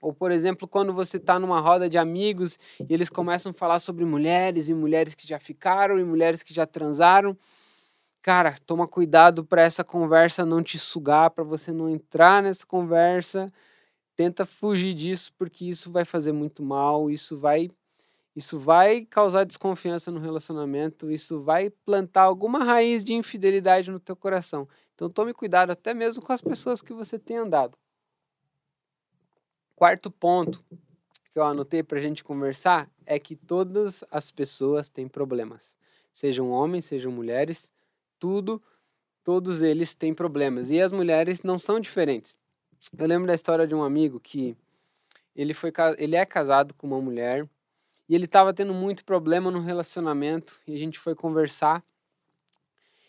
Ou, 0.00 0.12
por 0.12 0.30
exemplo, 0.30 0.68
quando 0.68 0.92
você 0.92 1.16
está 1.16 1.38
numa 1.38 1.60
roda 1.60 1.88
de 1.88 1.96
amigos 1.96 2.58
e 2.78 2.92
eles 2.92 3.08
começam 3.08 3.50
a 3.50 3.54
falar 3.54 3.78
sobre 3.78 4.04
mulheres 4.04 4.68
e 4.68 4.74
mulheres 4.74 5.14
que 5.14 5.26
já 5.26 5.38
ficaram 5.38 5.98
e 5.98 6.04
mulheres 6.04 6.42
que 6.42 6.52
já 6.52 6.66
transaram. 6.66 7.36
Cara, 8.20 8.58
toma 8.66 8.88
cuidado 8.88 9.44
para 9.44 9.62
essa 9.62 9.84
conversa 9.84 10.44
não 10.44 10.62
te 10.62 10.78
sugar, 10.78 11.30
para 11.30 11.44
você 11.44 11.72
não 11.72 11.88
entrar 11.88 12.42
nessa 12.42 12.66
conversa 12.66 13.52
tenta 14.16 14.46
fugir 14.46 14.94
disso 14.94 15.32
porque 15.36 15.64
isso 15.64 15.90
vai 15.90 16.04
fazer 16.04 16.32
muito 16.32 16.62
mal, 16.62 17.10
isso 17.10 17.38
vai 17.38 17.70
isso 18.36 18.58
vai 18.58 19.04
causar 19.04 19.44
desconfiança 19.44 20.10
no 20.10 20.18
relacionamento, 20.18 21.08
isso 21.08 21.40
vai 21.40 21.70
plantar 21.70 22.22
alguma 22.22 22.64
raiz 22.64 23.04
de 23.04 23.14
infidelidade 23.14 23.92
no 23.92 24.00
teu 24.00 24.16
coração. 24.16 24.68
Então 24.94 25.08
tome 25.08 25.32
cuidado 25.32 25.70
até 25.70 25.94
mesmo 25.94 26.20
com 26.20 26.32
as 26.32 26.40
pessoas 26.40 26.82
que 26.82 26.92
você 26.92 27.16
tem 27.16 27.36
andado. 27.36 27.78
Quarto 29.76 30.10
ponto 30.10 30.64
que 31.32 31.38
eu 31.38 31.44
anotei 31.44 31.82
para 31.82 31.98
a 31.98 32.02
gente 32.02 32.24
conversar 32.24 32.90
é 33.06 33.18
que 33.18 33.36
todas 33.36 34.04
as 34.10 34.30
pessoas 34.30 34.88
têm 34.88 35.08
problemas, 35.08 35.74
sejam 36.12 36.50
homens, 36.50 36.86
sejam 36.86 37.12
mulheres, 37.12 37.72
tudo, 38.18 38.62
todos 39.22 39.62
eles 39.62 39.94
têm 39.94 40.14
problemas 40.14 40.70
e 40.70 40.80
as 40.80 40.92
mulheres 40.92 41.42
não 41.42 41.58
são 41.58 41.78
diferentes. 41.80 42.36
Eu 42.96 43.06
lembro 43.06 43.26
da 43.26 43.34
história 43.34 43.66
de 43.66 43.74
um 43.74 43.82
amigo 43.82 44.20
que 44.20 44.56
ele 45.34 45.54
foi 45.54 45.72
ele 45.98 46.16
é 46.16 46.24
casado 46.24 46.74
com 46.74 46.86
uma 46.86 47.00
mulher 47.00 47.48
e 48.08 48.14
ele 48.14 48.26
estava 48.26 48.52
tendo 48.52 48.74
muito 48.74 49.04
problema 49.04 49.50
no 49.50 49.60
relacionamento 49.60 50.60
e 50.66 50.74
a 50.74 50.78
gente 50.78 50.98
foi 50.98 51.14
conversar. 51.14 51.82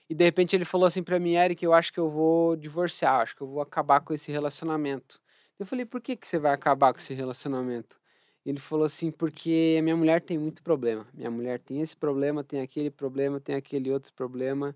E 0.10 0.16
de 0.16 0.24
repente 0.24 0.56
ele 0.56 0.66
falou 0.66 0.86
assim 0.86 1.04
para 1.04 1.20
mim, 1.20 1.36
Eric, 1.36 1.64
eu 1.64 1.74
acho 1.74 1.92
que 1.92 2.00
eu 2.00 2.10
vou 2.10 2.56
divorciar, 2.56 3.22
acho 3.22 3.36
que 3.36 3.42
eu 3.42 3.48
vou 3.48 3.62
acabar 3.62 4.02
com 4.02 4.14
esse 4.14 4.32
relacionamento. 4.32 5.20
Eu 5.60 5.66
falei, 5.66 5.86
por 5.86 6.02
que, 6.02 6.16
que 6.16 6.28
você 6.28 6.38
vai 6.38 6.54
acabar 6.54 6.94
com 6.94 7.00
esse 7.00 7.14
relacionamento? 7.14 7.98
Ele 8.46 8.60
falou 8.60 8.86
assim, 8.86 9.10
porque 9.10 9.78
a 9.80 9.82
minha 9.82 9.96
mulher 9.96 10.22
tem 10.22 10.38
muito 10.38 10.62
problema. 10.62 11.08
Minha 11.14 11.32
mulher 11.32 11.60
tem 11.60 11.82
esse 11.82 11.96
problema, 11.96 12.44
tem 12.44 12.62
aquele 12.62 12.92
problema, 12.92 13.40
tem 13.40 13.56
aquele 13.56 13.92
outro 13.92 14.14
problema. 14.14 14.76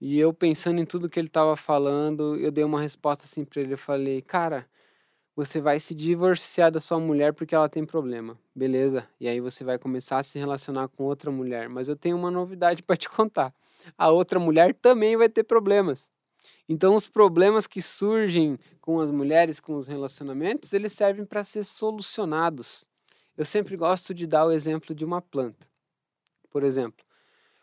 E 0.00 0.18
eu 0.18 0.32
pensando 0.32 0.80
em 0.80 0.84
tudo 0.84 1.08
que 1.08 1.18
ele 1.18 1.28
estava 1.28 1.56
falando, 1.56 2.36
eu 2.36 2.50
dei 2.50 2.64
uma 2.64 2.80
resposta 2.80 3.24
assim 3.24 3.44
para 3.44 3.62
ele. 3.62 3.74
Eu 3.74 3.78
falei, 3.78 4.20
cara, 4.20 4.68
você 5.34 5.60
vai 5.60 5.80
se 5.80 5.94
divorciar 5.94 6.70
da 6.70 6.80
sua 6.80 6.98
mulher 6.98 7.32
porque 7.32 7.54
ela 7.54 7.68
tem 7.68 7.84
problema, 7.84 8.38
beleza? 8.54 9.06
E 9.20 9.28
aí 9.28 9.40
você 9.40 9.64
vai 9.64 9.78
começar 9.78 10.18
a 10.18 10.22
se 10.22 10.38
relacionar 10.38 10.88
com 10.88 11.04
outra 11.04 11.30
mulher. 11.30 11.68
Mas 11.68 11.88
eu 11.88 11.96
tenho 11.96 12.16
uma 12.16 12.30
novidade 12.30 12.82
para 12.82 12.96
te 12.96 13.08
contar. 13.08 13.54
A 13.96 14.10
outra 14.10 14.38
mulher 14.38 14.74
também 14.74 15.16
vai 15.16 15.28
ter 15.28 15.44
problemas. 15.44 16.10
Então 16.68 16.94
os 16.94 17.08
problemas 17.08 17.66
que 17.66 17.80
surgem 17.82 18.58
com 18.80 19.00
as 19.00 19.10
mulheres, 19.10 19.60
com 19.60 19.74
os 19.74 19.86
relacionamentos, 19.86 20.72
eles 20.72 20.92
servem 20.92 21.24
para 21.24 21.42
ser 21.44 21.64
solucionados. 21.64 22.86
Eu 23.36 23.44
sempre 23.44 23.76
gosto 23.76 24.14
de 24.14 24.26
dar 24.26 24.46
o 24.46 24.52
exemplo 24.52 24.94
de 24.94 25.04
uma 25.04 25.20
planta. 25.20 25.66
Por 26.50 26.62
exemplo, 26.62 27.04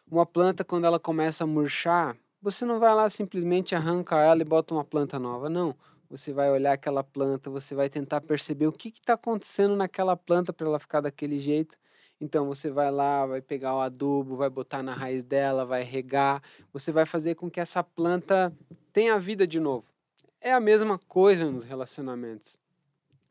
uma 0.09 0.25
planta 0.25 0.63
quando 0.63 0.85
ela 0.85 0.99
começa 0.99 1.43
a 1.43 1.47
murchar, 1.47 2.15
você 2.43 2.65
não 2.65 2.77
vai 2.77 2.93
lá 2.93 3.09
simplesmente 3.09 3.73
arranca 3.73 4.17
ela 4.17 4.41
e 4.41 4.45
bota 4.45 4.73
uma 4.73 4.83
planta 4.83 5.17
nova, 5.17 5.49
não 5.49 5.73
você 6.09 6.31
vai 6.31 6.51
olhar 6.51 6.73
aquela 6.73 7.03
planta, 7.03 7.49
você 7.49 7.73
vai 7.73 7.89
tentar 7.89 8.21
perceber 8.21 8.67
o 8.67 8.71
que 8.71 8.89
está 8.89 9.13
acontecendo 9.13 9.75
naquela 9.75 10.15
planta 10.15 10.53
para 10.53 10.67
ela 10.67 10.77
ficar 10.77 11.01
daquele 11.01 11.39
jeito. 11.39 11.75
Então 12.21 12.45
você 12.45 12.69
vai 12.69 12.91
lá, 12.91 13.25
vai 13.25 13.41
pegar 13.41 13.75
o 13.75 13.79
adubo, 13.79 14.35
vai 14.35 14.47
botar 14.47 14.83
na 14.83 14.93
raiz 14.93 15.23
dela, 15.23 15.65
vai 15.65 15.81
regar, 15.81 16.43
você 16.71 16.91
vai 16.91 17.07
fazer 17.07 17.33
com 17.33 17.49
que 17.49 17.59
essa 17.59 17.83
planta 17.83 18.55
tenha 18.91 19.17
vida 19.17 19.47
de 19.47 19.59
novo. 19.59 19.85
É 20.39 20.53
a 20.53 20.59
mesma 20.59 20.99
coisa 20.99 21.49
nos 21.49 21.65
relacionamentos. 21.65 22.59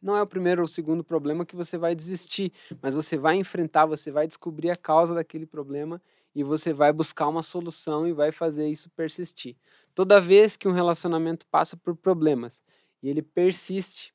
Não 0.02 0.16
é 0.16 0.22
o 0.22 0.26
primeiro 0.26 0.62
ou 0.62 0.66
o 0.66 0.68
segundo 0.68 1.04
problema 1.04 1.46
que 1.46 1.54
você 1.54 1.78
vai 1.78 1.94
desistir, 1.94 2.52
mas 2.82 2.96
você 2.96 3.16
vai 3.16 3.36
enfrentar, 3.36 3.86
você 3.86 4.10
vai 4.10 4.26
descobrir 4.26 4.70
a 4.70 4.76
causa 4.76 5.14
daquele 5.14 5.46
problema 5.46 6.02
e 6.34 6.42
você 6.42 6.72
vai 6.72 6.92
buscar 6.92 7.28
uma 7.28 7.42
solução 7.42 8.06
e 8.06 8.12
vai 8.12 8.32
fazer 8.32 8.68
isso 8.68 8.90
persistir. 8.90 9.56
Toda 9.94 10.20
vez 10.20 10.56
que 10.56 10.66
um 10.66 10.72
relacionamento 10.72 11.46
passa 11.46 11.76
por 11.76 11.94
problemas 11.94 12.60
e 13.02 13.08
ele 13.08 13.22
persiste, 13.22 14.14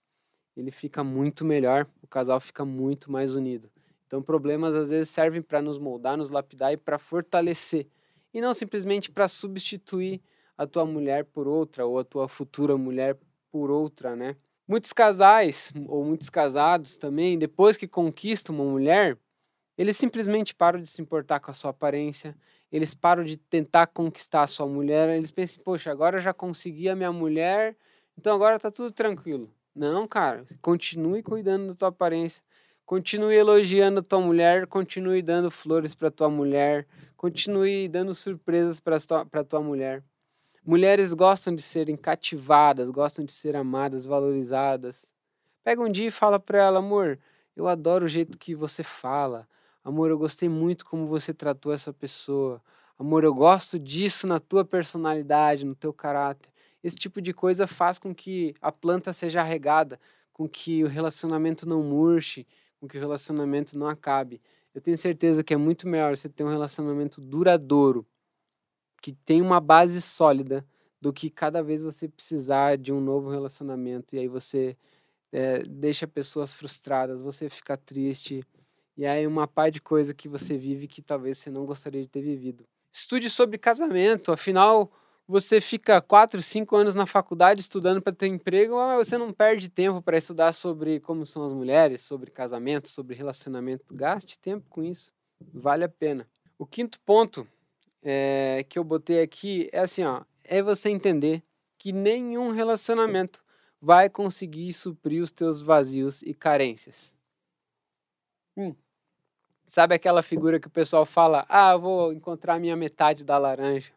ele 0.56 0.72
fica 0.72 1.04
muito 1.04 1.46
melhor, 1.46 1.88
o 2.02 2.08
casal 2.08 2.40
fica 2.40 2.66
muito 2.66 3.12
mais 3.12 3.36
unido. 3.36 3.70
Então, 4.08 4.22
problemas 4.22 4.74
às 4.74 4.90
vezes 4.90 5.10
servem 5.10 5.42
para 5.42 5.62
nos 5.62 5.78
moldar, 5.78 6.18
nos 6.18 6.30
lapidar 6.30 6.74
e 6.74 6.78
para 6.78 6.98
fortalecer, 6.98 7.88
e 8.34 8.42
não 8.42 8.54
simplesmente 8.54 9.12
para 9.12 9.28
substituir 9.28 10.22
a 10.58 10.66
tua 10.66 10.86
mulher 10.86 11.26
por 11.26 11.48
outra 11.48 11.86
ou 11.86 12.00
a 12.00 12.04
tua 12.04 12.28
futura 12.28 12.78
mulher 12.78 13.18
por 13.52 13.70
outra, 13.70 14.16
né? 14.16 14.36
Muitos 14.68 14.92
casais 14.92 15.72
ou 15.88 16.04
muitos 16.04 16.30
casados 16.30 16.98
também, 16.98 17.38
depois 17.38 17.78
que 17.78 17.88
conquistam 17.88 18.56
uma 18.56 18.66
mulher, 18.66 19.18
eles 19.78 19.98
simplesmente 19.98 20.56
param 20.56 20.82
de 20.82 20.90
se 20.90 21.02
importar 21.02 21.40
com 21.40 21.52
a 21.52 21.54
sua 21.54 21.72
aparência, 21.72 22.36
eles 22.72 22.94
param 22.94 23.24
de 23.24 23.38
tentar 23.38 23.88
conquistar 23.88 24.44
a 24.44 24.48
sua 24.48 24.68
mulher, 24.68 25.10
eles 25.10 25.32
pensam, 25.32 25.64
poxa, 25.64 25.92
agora 25.92 26.18
eu 26.18 26.22
já 26.22 26.34
consegui 26.34 26.90
a 26.90 26.96
minha 26.96 27.12
mulher, 27.12 27.76
então 28.18 28.34
agora 28.34 28.60
tá 28.60 28.72
tudo 28.72 28.92
tranquilo. 28.92 29.50
Não, 29.76 30.08
cara, 30.08 30.44
continue 30.62 31.22
cuidando 31.22 31.68
da 31.68 31.76
tua 31.76 31.90
aparência. 31.90 32.42
Continue 32.84 33.36
elogiando 33.36 34.00
a 34.00 34.04
tua 34.04 34.20
mulher, 34.22 34.66
continue 34.66 35.22
dando 35.22 35.52
flores 35.52 35.94
para 35.94 36.10
tua 36.10 36.30
mulher, 36.30 36.88
continue 37.18 37.88
dando 37.88 38.16
surpresas 38.16 38.80
para 38.80 38.98
tua, 39.00 39.44
tua 39.44 39.62
mulher. 39.62 40.02
Mulheres 40.66 41.14
gostam 41.14 41.54
de 41.54 41.62
serem 41.62 41.96
cativadas, 41.96 42.90
gostam 42.90 43.24
de 43.24 43.32
ser 43.34 43.56
amadas, 43.56 44.06
valorizadas. 44.06 45.06
Pega 45.64 45.82
um 45.82 45.92
dia 45.92 46.08
e 46.08 46.12
fala 46.12 46.40
para 46.40 46.60
ela, 46.60 46.80
amor, 46.80 47.20
eu 47.56 47.68
adoro 47.68 48.06
o 48.06 48.10
jeito 48.10 48.38
que 48.38 48.56
você 48.56 48.84
fala. 48.84 49.48
Amor, 49.88 50.10
eu 50.10 50.18
gostei 50.18 50.50
muito 50.50 50.84
como 50.84 51.08
você 51.08 51.34
tratou 51.34 51.72
essa 51.72 51.94
pessoa. 51.94 52.62
Amor, 53.00 53.24
eu 53.24 53.34
gosto 53.34 53.80
disso 53.80 54.28
na 54.28 54.38
tua 54.38 54.66
personalidade, 54.66 55.64
no 55.64 55.74
teu 55.74 55.94
caráter. 55.94 56.52
Esse 56.84 56.98
tipo 56.98 57.22
de 57.22 57.34
coisa 57.34 57.66
faz 57.66 57.98
com 57.98 58.14
que 58.14 58.54
a 58.62 58.70
planta 58.70 59.14
seja 59.14 59.42
regada, 59.42 59.98
com 60.34 60.46
que 60.46 60.84
o 60.84 60.90
relacionamento 60.90 61.66
não 61.66 61.82
murche, 61.82 62.46
com 62.82 62.86
que 62.86 62.98
o 62.98 63.00
relacionamento 63.00 63.78
não 63.78 63.88
acabe. 63.88 64.42
Eu 64.76 64.82
tenho 64.82 64.98
certeza 64.98 65.42
que 65.42 65.54
é 65.54 65.58
muito 65.58 65.88
melhor 65.88 66.18
você 66.18 66.28
ter 66.28 66.44
um 66.44 66.50
relacionamento 66.50 67.22
duradouro, 67.22 68.06
que 69.02 69.14
tem 69.14 69.42
uma 69.42 69.62
base 69.62 70.02
sólida, 70.02 70.66
do 71.00 71.14
que 71.14 71.30
cada 71.30 71.64
vez 71.64 71.82
você 71.82 72.10
precisar 72.10 72.78
de 72.78 72.92
um 72.92 73.00
novo 73.00 73.30
relacionamento 73.30 74.18
e 74.18 74.20
aí 74.20 74.28
você 74.28 74.76
é, 75.32 75.60
deixa 75.64 76.06
pessoas 76.06 76.54
frustradas, 76.54 77.22
você 77.22 77.50
fica 77.50 77.78
triste, 77.78 78.44
e 78.98 79.06
aí 79.06 79.28
uma 79.28 79.48
par 79.48 79.70
de 79.70 79.80
coisa 79.80 80.14
que 80.14 80.28
você 80.28 80.58
vive 80.58 80.88
que 80.88 81.02
talvez 81.02 81.38
você 81.38 81.50
não 81.50 81.66
gostaria 81.66 82.02
de 82.02 82.08
ter 82.08 82.22
vivido. 82.22 82.66
Estude 82.92 83.30
sobre 83.30 83.58
casamento, 83.58 84.32
afinal 84.32 84.92
você 85.28 85.60
fica 85.60 86.02
quatro, 86.02 86.42
cinco 86.42 86.76
anos 86.76 86.96
na 86.96 87.06
faculdade 87.06 87.60
estudando 87.60 88.02
para 88.02 88.14
ter 88.14 88.28
emprego, 88.28 88.76
você 88.96 89.18
não 89.18 89.34
perde 89.34 89.68
tempo 89.68 90.02
para 90.02 90.18
estudar 90.18 90.54
sobre 90.54 91.02
como 91.02 91.26
são 91.26 91.46
as 91.46 91.54
mulheres, 91.54 92.02
sobre 92.02 92.32
casamento, 92.32 92.90
sobre 92.90 93.14
relacionamento. 93.14 93.94
Gaste 93.94 94.40
tempo 94.40 94.66
com 94.70 94.82
isso, 94.82 95.12
vale 95.54 95.84
a 95.84 95.90
pena. 95.90 96.26
O 96.58 96.66
quinto 96.66 96.98
ponto 97.02 97.46
é, 98.02 98.66
que 98.70 98.80
eu 98.80 98.84
botei 98.86 99.22
aqui 99.22 99.70
é 99.74 99.80
assim, 99.80 100.04
ó, 100.04 100.24
é 100.44 100.62
você 100.62 100.90
entender 100.90 101.44
que 101.78 101.92
nenhum 101.92 102.52
relacionamento 102.52 103.44
vai 103.82 104.10
conseguir 104.10 104.72
suprir 104.74 105.22
os 105.22 105.32
teus 105.32 105.62
vazios 105.62 106.22
e 106.22 106.34
carências. 106.34 107.14
Hum. 108.56 108.74
Sabe 109.68 109.94
aquela 109.94 110.24
figura 110.24 110.60
que 110.60 110.68
o 110.68 110.72
pessoal 110.72 111.06
fala, 111.06 111.46
ah, 111.50 111.76
vou 111.76 112.14
encontrar 112.14 112.58
minha 112.58 112.76
metade 112.76 113.26
da 113.26 113.38
laranja. 113.38 113.92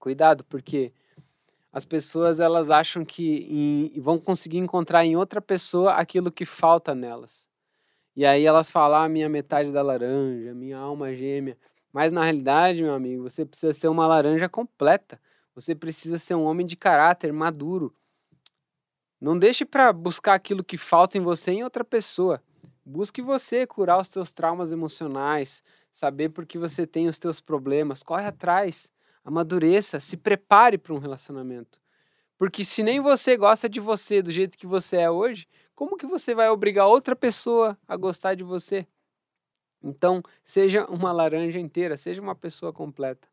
Cuidado, 0.00 0.42
porque 0.44 0.92
as 1.72 1.84
pessoas 1.84 2.40
elas 2.40 2.68
acham 2.68 3.04
que 3.04 3.46
em, 3.48 4.00
vão 4.00 4.18
conseguir 4.18 4.58
encontrar 4.58 5.04
em 5.04 5.16
outra 5.16 5.40
pessoa 5.40 5.92
aquilo 5.92 6.32
que 6.32 6.44
falta 6.44 6.92
nelas. 6.92 7.48
E 8.16 8.26
aí 8.26 8.44
elas 8.44 8.68
falam, 8.68 9.00
ah, 9.00 9.08
minha 9.08 9.28
metade 9.28 9.70
da 9.70 9.80
laranja, 9.80 10.52
minha 10.52 10.76
alma 10.76 11.14
gêmea. 11.14 11.56
Mas 11.92 12.12
na 12.12 12.24
realidade, 12.24 12.82
meu 12.82 12.92
amigo, 12.92 13.22
você 13.22 13.46
precisa 13.46 13.72
ser 13.72 13.88
uma 13.88 14.06
laranja 14.08 14.48
completa. 14.48 15.20
Você 15.54 15.74
precisa 15.74 16.18
ser 16.18 16.34
um 16.34 16.44
homem 16.44 16.66
de 16.66 16.76
caráter 16.76 17.32
maduro. 17.32 17.94
Não 19.20 19.38
deixe 19.38 19.64
para 19.64 19.92
buscar 19.92 20.34
aquilo 20.34 20.64
que 20.64 20.76
falta 20.76 21.16
em 21.16 21.20
você 21.20 21.52
em 21.52 21.62
outra 21.62 21.84
pessoa. 21.84 22.42
Busque 22.84 23.20
você 23.20 23.66
curar 23.66 24.00
os 24.00 24.08
teus 24.08 24.32
traumas 24.32 24.72
emocionais, 24.72 25.62
saber 25.92 26.30
por 26.30 26.46
que 26.46 26.58
você 26.58 26.86
tem 26.86 27.08
os 27.08 27.18
teus 27.18 27.40
problemas. 27.40 28.02
Corre 28.02 28.26
atrás 28.26 28.88
amadureça, 29.24 30.00
se 30.00 30.16
prepare 30.16 30.78
para 30.78 30.94
um 30.94 30.98
relacionamento. 30.98 31.80
Porque 32.38 32.64
se 32.64 32.82
nem 32.82 33.00
você 33.00 33.36
gosta 33.36 33.68
de 33.68 33.80
você 33.80 34.22
do 34.22 34.32
jeito 34.32 34.56
que 34.56 34.66
você 34.66 34.96
é 34.96 35.10
hoje, 35.10 35.46
como 35.74 35.96
que 35.96 36.06
você 36.06 36.34
vai 36.34 36.48
obrigar 36.48 36.86
outra 36.86 37.14
pessoa 37.14 37.76
a 37.86 37.96
gostar 37.96 38.34
de 38.34 38.42
você? 38.42 38.86
Então, 39.82 40.22
seja 40.44 40.84
uma 40.86 41.12
laranja 41.12 41.58
inteira, 41.58 41.96
seja 41.96 42.20
uma 42.20 42.34
pessoa 42.34 42.72
completa. 42.72 43.28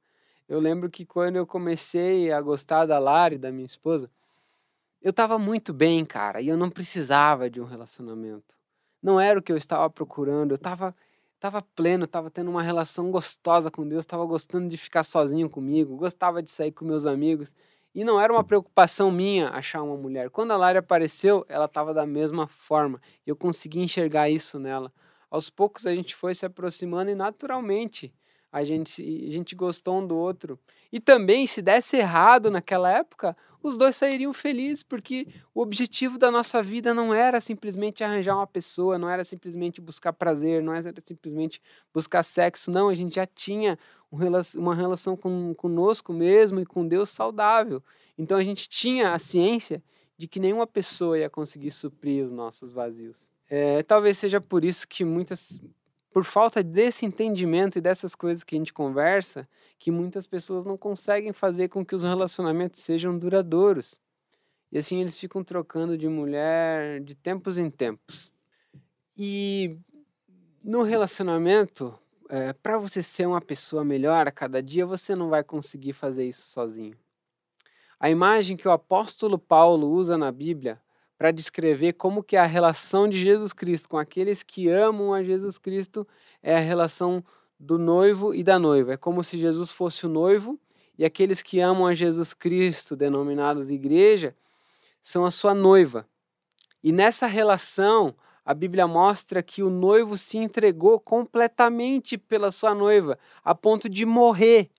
Eu 0.47 0.59
lembro 0.59 0.89
que 0.89 1.05
quando 1.05 1.35
eu 1.35 1.45
comecei 1.45 2.31
a 2.31 2.39
gostar 2.41 2.85
da 2.85 2.99
Lari, 2.99 3.37
da 3.37 3.51
minha 3.51 3.65
esposa, 3.65 4.09
eu 5.01 5.11
estava 5.11 5.37
muito 5.37 5.73
bem, 5.73 6.05
cara, 6.05 6.41
e 6.41 6.47
eu 6.47 6.57
não 6.57 6.69
precisava 6.69 7.49
de 7.49 7.61
um 7.61 7.65
relacionamento. 7.65 8.56
Não 9.07 9.21
era 9.21 9.39
o 9.39 9.41
que 9.41 9.53
eu 9.53 9.57
estava 9.57 9.89
procurando, 9.89 10.51
eu 10.51 10.57
estava 10.57 10.93
Tava 11.39 11.61
pleno, 11.61 12.07
tava 12.07 12.31
tendo 12.31 12.49
uma 12.49 12.63
relação 12.63 13.11
gostosa 13.11 13.69
com 13.69 13.87
Deus, 13.87 14.07
tava 14.07 14.25
gostando 14.25 14.67
de 14.69 14.75
ficar 14.75 15.03
sozinho 15.03 15.47
comigo, 15.47 15.95
gostava 15.95 16.41
de 16.41 16.49
sair 16.49 16.71
com 16.71 16.83
meus 16.83 17.05
amigos. 17.05 17.53
E 17.93 18.03
não 18.03 18.19
era 18.19 18.33
uma 18.33 18.43
preocupação 18.43 19.11
minha 19.11 19.49
achar 19.49 19.83
uma 19.83 19.95
mulher. 19.95 20.31
Quando 20.31 20.51
a 20.51 20.57
Lari 20.57 20.79
apareceu, 20.79 21.45
ela 21.47 21.65
estava 21.65 21.93
da 21.93 22.07
mesma 22.07 22.47
forma. 22.47 22.99
Eu 23.25 23.35
consegui 23.35 23.79
enxergar 23.79 24.31
isso 24.31 24.57
nela. 24.57 24.91
Aos 25.29 25.47
poucos 25.47 25.85
a 25.85 25.93
gente 25.93 26.15
foi 26.15 26.33
se 26.33 26.43
aproximando 26.43 27.11
e 27.11 27.15
naturalmente 27.15 28.11
a 28.51 28.63
gente, 28.63 29.01
a 29.01 29.31
gente 29.31 29.55
gostou 29.55 29.99
um 29.99 30.07
do 30.07 30.15
outro. 30.15 30.59
E 30.91 30.99
também, 30.99 31.45
se 31.45 31.61
desse 31.61 31.97
errado 31.97 32.49
naquela 32.49 32.89
época, 32.89 33.35
os 33.61 33.77
dois 33.77 33.95
sairiam 33.95 34.33
felizes, 34.33 34.83
porque 34.83 35.27
o 35.53 35.61
objetivo 35.61 36.17
da 36.17 36.31
nossa 36.31 36.63
vida 36.63 36.93
não 36.93 37.13
era 37.13 37.39
simplesmente 37.39 38.03
arranjar 38.03 38.35
uma 38.35 38.47
pessoa, 38.47 38.97
não 38.97 39.09
era 39.09 39.23
simplesmente 39.23 39.81
buscar 39.81 40.13
prazer, 40.13 40.61
não 40.61 40.73
era 40.73 40.93
simplesmente 41.03 41.61
buscar 41.93 42.23
sexo, 42.23 42.71
não, 42.71 42.89
a 42.89 42.95
gente 42.95 43.15
já 43.15 43.25
tinha 43.25 43.77
uma 44.55 44.73
relação 44.73 45.17
com, 45.17 45.53
conosco 45.55 46.13
mesmo 46.13 46.59
e 46.59 46.65
com 46.65 46.87
Deus 46.87 47.09
saudável. 47.09 47.83
Então 48.17 48.37
a 48.37 48.43
gente 48.43 48.69
tinha 48.69 49.13
a 49.13 49.19
ciência 49.19 49.83
de 50.17 50.27
que 50.27 50.39
nenhuma 50.39 50.65
pessoa 50.65 51.19
ia 51.19 51.29
conseguir 51.29 51.71
suprir 51.71 52.25
os 52.25 52.31
nossos 52.31 52.71
vazios. 52.71 53.17
É, 53.49 53.83
talvez 53.83 54.17
seja 54.17 54.41
por 54.41 54.65
isso 54.65 54.87
que 54.87 55.05
muitas, 55.05 55.61
por 56.17 56.25
falta 56.25 56.63
desse 56.63 57.05
entendimento 57.05 57.77
e 57.77 57.81
dessas 57.81 58.15
coisas 58.15 58.43
que 58.43 58.55
a 58.55 58.57
gente 58.57 58.73
conversa, 58.73 59.47
que 59.77 59.91
muitas 59.91 60.25
pessoas 60.25 60.65
não 60.65 60.75
conseguem 60.75 61.31
fazer 61.31 61.67
com 61.67 61.85
que 61.85 61.93
os 61.93 62.01
relacionamentos 62.01 62.81
sejam 62.81 63.15
duradouros. 63.15 64.01
E 64.71 64.79
assim 64.79 64.99
eles 64.99 65.15
ficam 65.15 65.43
trocando 65.43 65.95
de 65.95 66.07
mulher 66.07 67.01
de 67.01 67.13
tempos 67.13 67.59
em 67.59 67.69
tempos. 67.69 68.31
E 69.15 69.77
no 70.63 70.81
relacionamento, 70.81 71.93
é, 72.29 72.51
para 72.51 72.79
você 72.79 73.03
ser 73.03 73.27
uma 73.27 73.39
pessoa 73.39 73.85
melhor 73.85 74.27
a 74.27 74.31
cada 74.31 74.59
dia, 74.59 74.87
você 74.87 75.13
não 75.13 75.29
vai 75.29 75.43
conseguir 75.43 75.93
fazer 75.93 76.25
isso 76.25 76.47
sozinho. 76.47 76.97
A 77.99 78.09
imagem 78.09 78.57
que 78.57 78.67
o 78.67 78.71
apóstolo 78.71 79.37
Paulo 79.37 79.87
usa 79.87 80.17
na 80.17 80.31
Bíblia 80.31 80.81
para 81.17 81.31
descrever 81.31 81.93
como 81.93 82.23
que 82.23 82.37
a 82.37 82.45
relação 82.45 83.07
de 83.07 83.21
Jesus 83.21 83.51
Cristo 83.51 83.89
com 83.89 83.97
aqueles 83.97 84.43
que 84.43 84.69
amam 84.69 85.13
a 85.13 85.23
Jesus 85.23 85.57
Cristo 85.57 86.07
é 86.43 86.55
a 86.55 86.59
relação 86.59 87.23
do 87.59 87.77
noivo 87.77 88.35
e 88.35 88.43
da 88.43 88.59
noiva. 88.59 88.93
É 88.93 88.97
como 88.97 89.23
se 89.23 89.39
Jesus 89.39 89.71
fosse 89.71 90.05
o 90.05 90.09
noivo 90.09 90.59
e 90.97 91.05
aqueles 91.05 91.41
que 91.41 91.59
amam 91.59 91.87
a 91.87 91.93
Jesus 91.93 92.33
Cristo, 92.33 92.95
denominados 92.95 93.69
igreja, 93.69 94.35
são 95.03 95.25
a 95.25 95.31
sua 95.31 95.53
noiva. 95.53 96.07
E 96.83 96.91
nessa 96.91 97.27
relação, 97.27 98.15
a 98.45 98.53
Bíblia 98.53 98.87
mostra 98.87 99.43
que 99.43 99.61
o 99.61 99.69
noivo 99.69 100.17
se 100.17 100.37
entregou 100.37 100.99
completamente 100.99 102.17
pela 102.17 102.51
sua 102.51 102.73
noiva, 102.73 103.17
a 103.43 103.53
ponto 103.53 103.89
de 103.89 104.05
morrer, 104.05 104.69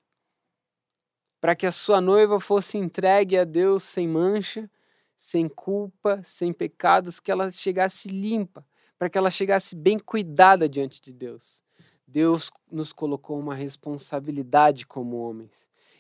para 1.41 1.55
que 1.55 1.67
a 1.67 1.73
sua 1.73 2.01
noiva 2.01 2.41
fosse 2.41 2.79
entregue 2.79 3.37
a 3.37 3.45
Deus 3.45 3.85
sem 3.85 4.09
mancha, 4.09 4.69
sem 5.19 5.49
culpa, 5.49 6.23
sem 6.25 6.53
pecados, 6.53 7.21
que 7.21 7.31
ela 7.31 7.51
chegasse 7.51 8.09
limpa, 8.09 8.65
para 8.99 9.11
que 9.11 9.19
ela 9.19 9.31
chegasse 9.31 9.75
bem 9.75 9.99
cuidada 9.99 10.69
diante 10.69 11.01
de 11.01 11.13
Deus. 11.13 11.61
Deus 12.07 12.51
nos 12.71 12.93
colocou 12.93 13.39
uma 13.39 13.55
responsabilidade 13.55 14.87
como 14.87 15.19
homens. 15.19 15.53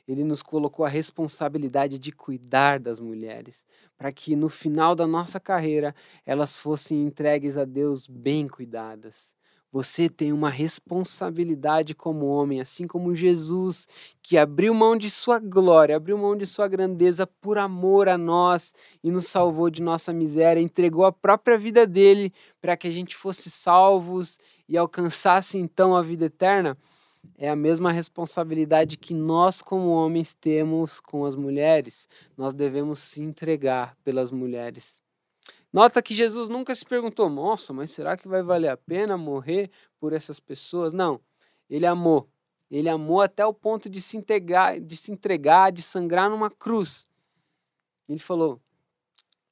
Ele 0.06 0.24
nos 0.24 0.42
colocou 0.42 0.86
a 0.86 0.88
responsabilidade 0.88 1.98
de 1.98 2.10
cuidar 2.10 2.80
das 2.80 2.98
mulheres, 2.98 3.66
para 3.96 4.10
que 4.10 4.34
no 4.34 4.48
final 4.48 4.94
da 4.94 5.06
nossa 5.06 5.38
carreira 5.38 5.94
elas 6.24 6.56
fossem 6.56 7.02
entregues 7.02 7.58
a 7.58 7.66
Deus 7.66 8.06
bem 8.06 8.48
cuidadas. 8.48 9.37
Você 9.70 10.08
tem 10.08 10.32
uma 10.32 10.48
responsabilidade 10.48 11.94
como 11.94 12.26
homem, 12.26 12.60
assim 12.60 12.86
como 12.86 13.14
Jesus, 13.14 13.86
que 14.22 14.38
abriu 14.38 14.72
mão 14.72 14.96
de 14.96 15.10
sua 15.10 15.38
glória, 15.38 15.96
abriu 15.96 16.16
mão 16.16 16.36
de 16.36 16.46
sua 16.46 16.66
grandeza 16.66 17.26
por 17.26 17.58
amor 17.58 18.08
a 18.08 18.16
nós 18.16 18.74
e 19.04 19.10
nos 19.10 19.26
salvou 19.26 19.68
de 19.68 19.82
nossa 19.82 20.12
miséria, 20.12 20.60
entregou 20.60 21.04
a 21.04 21.12
própria 21.12 21.58
vida 21.58 21.86
dele 21.86 22.32
para 22.60 22.76
que 22.76 22.88
a 22.88 22.90
gente 22.90 23.14
fosse 23.14 23.50
salvos 23.50 24.38
e 24.68 24.76
alcançasse 24.76 25.58
então 25.58 25.94
a 25.94 26.02
vida 26.02 26.24
eterna 26.24 26.76
é 27.36 27.48
a 27.48 27.56
mesma 27.56 27.92
responsabilidade 27.92 28.96
que 28.96 29.12
nós, 29.12 29.60
como 29.60 29.90
homens, 29.90 30.34
temos 30.34 31.00
com 31.00 31.24
as 31.24 31.34
mulheres. 31.34 32.08
Nós 32.36 32.54
devemos 32.54 33.00
se 33.00 33.22
entregar 33.22 33.96
pelas 34.04 34.30
mulheres. 34.30 35.02
Nota 35.72 36.02
que 36.02 36.14
Jesus 36.14 36.48
nunca 36.48 36.74
se 36.74 36.84
perguntou, 36.84 37.28
nossa, 37.28 37.72
mas 37.72 37.90
será 37.90 38.16
que 38.16 38.26
vai 38.26 38.42
valer 38.42 38.68
a 38.68 38.76
pena 38.76 39.16
morrer 39.16 39.70
por 40.00 40.12
essas 40.12 40.40
pessoas? 40.40 40.92
Não. 40.92 41.20
Ele 41.68 41.86
amou. 41.86 42.28
Ele 42.70 42.88
amou 42.88 43.20
até 43.20 43.44
o 43.44 43.52
ponto 43.52 43.88
de 43.88 44.00
se, 44.00 44.16
entregar, 44.16 44.80
de 44.80 44.96
se 44.96 45.12
entregar, 45.12 45.72
de 45.72 45.82
sangrar 45.82 46.30
numa 46.30 46.50
cruz. 46.50 47.06
Ele 48.08 48.18
falou: 48.18 48.60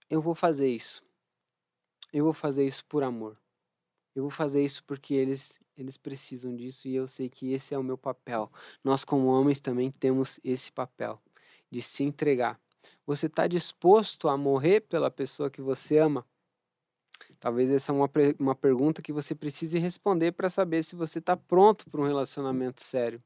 Eu 0.09 0.21
vou 0.21 0.35
fazer 0.35 0.69
isso. 0.69 1.03
Eu 2.13 2.25
vou 2.25 2.33
fazer 2.33 2.67
isso 2.67 2.85
por 2.87 3.03
amor. 3.03 3.39
Eu 4.15 4.23
vou 4.23 4.31
fazer 4.31 4.65
isso 4.65 4.83
porque 4.85 5.15
eles 5.15 5.61
eles 5.77 5.99
precisam 5.99 6.57
disso 6.57 6.89
e 6.89 6.95
eu 6.95 7.07
sei 7.07 7.29
que 7.29 7.53
esse 7.53 7.75
é 7.75 7.79
o 7.79 7.85
meu 7.85 7.99
papel. 7.99 8.51
Nós, 8.83 9.05
como 9.05 9.27
homens, 9.27 9.61
também 9.61 9.91
temos 9.91 10.41
esse 10.43 10.73
papel 10.73 11.21
de 11.71 11.83
se 11.83 12.03
entregar. 12.03 12.59
Você 13.07 13.27
está 13.27 13.47
disposto 13.47 14.29
a 14.29 14.37
morrer 14.37 14.81
pela 14.81 15.11
pessoa 15.11 15.49
que 15.49 15.63
você 15.63 15.99
ama? 15.99 16.27
Talvez 17.39 17.71
essa 17.71 17.93
é 17.93 17.95
uma, 17.95 18.11
uma 18.39 18.55
pergunta 18.55 19.01
que 19.01 19.13
você 19.13 19.35
precise 19.35 19.79
responder 19.79 20.33
para 20.33 20.51
saber 20.51 20.83
se 20.83 20.97
você 20.97 21.21
está 21.21 21.37
pronto 21.37 21.89
para 21.89 22.01
um 22.01 22.07
relacionamento 22.07 22.83
sério. 22.83 23.23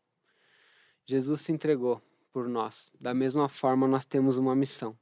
Jesus 1.06 1.40
se 1.40 1.50
entregou 1.50 2.00
por 2.30 2.46
nós. 2.46 2.92
Da 3.00 3.14
mesma 3.14 3.48
forma, 3.48 3.88
nós 3.88 4.04
temos 4.04 4.36
uma 4.36 4.54
missão. 4.54 4.96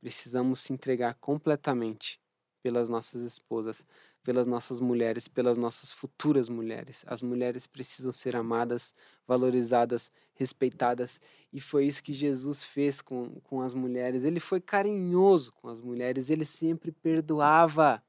Precisamos 0.00 0.60
se 0.60 0.72
entregar 0.72 1.14
completamente 1.14 2.20
pelas 2.62 2.88
nossas 2.88 3.22
esposas, 3.22 3.84
pelas 4.22 4.46
nossas 4.46 4.80
mulheres, 4.80 5.28
pelas 5.28 5.56
nossas 5.56 5.92
futuras 5.92 6.48
mulheres. 6.48 7.04
As 7.06 7.20
mulheres 7.22 7.66
precisam 7.66 8.12
ser 8.12 8.36
amadas, 8.36 8.94
valorizadas, 9.26 10.12
respeitadas. 10.34 11.20
E 11.52 11.60
foi 11.60 11.86
isso 11.86 12.02
que 12.02 12.12
Jesus 12.12 12.62
fez 12.62 13.00
com, 13.00 13.40
com 13.42 13.60
as 13.60 13.74
mulheres. 13.74 14.24
Ele 14.24 14.40
foi 14.40 14.60
carinhoso 14.60 15.52
com 15.52 15.68
as 15.68 15.80
mulheres, 15.80 16.30
ele 16.30 16.44
sempre 16.44 16.92
perdoava. 16.92 18.02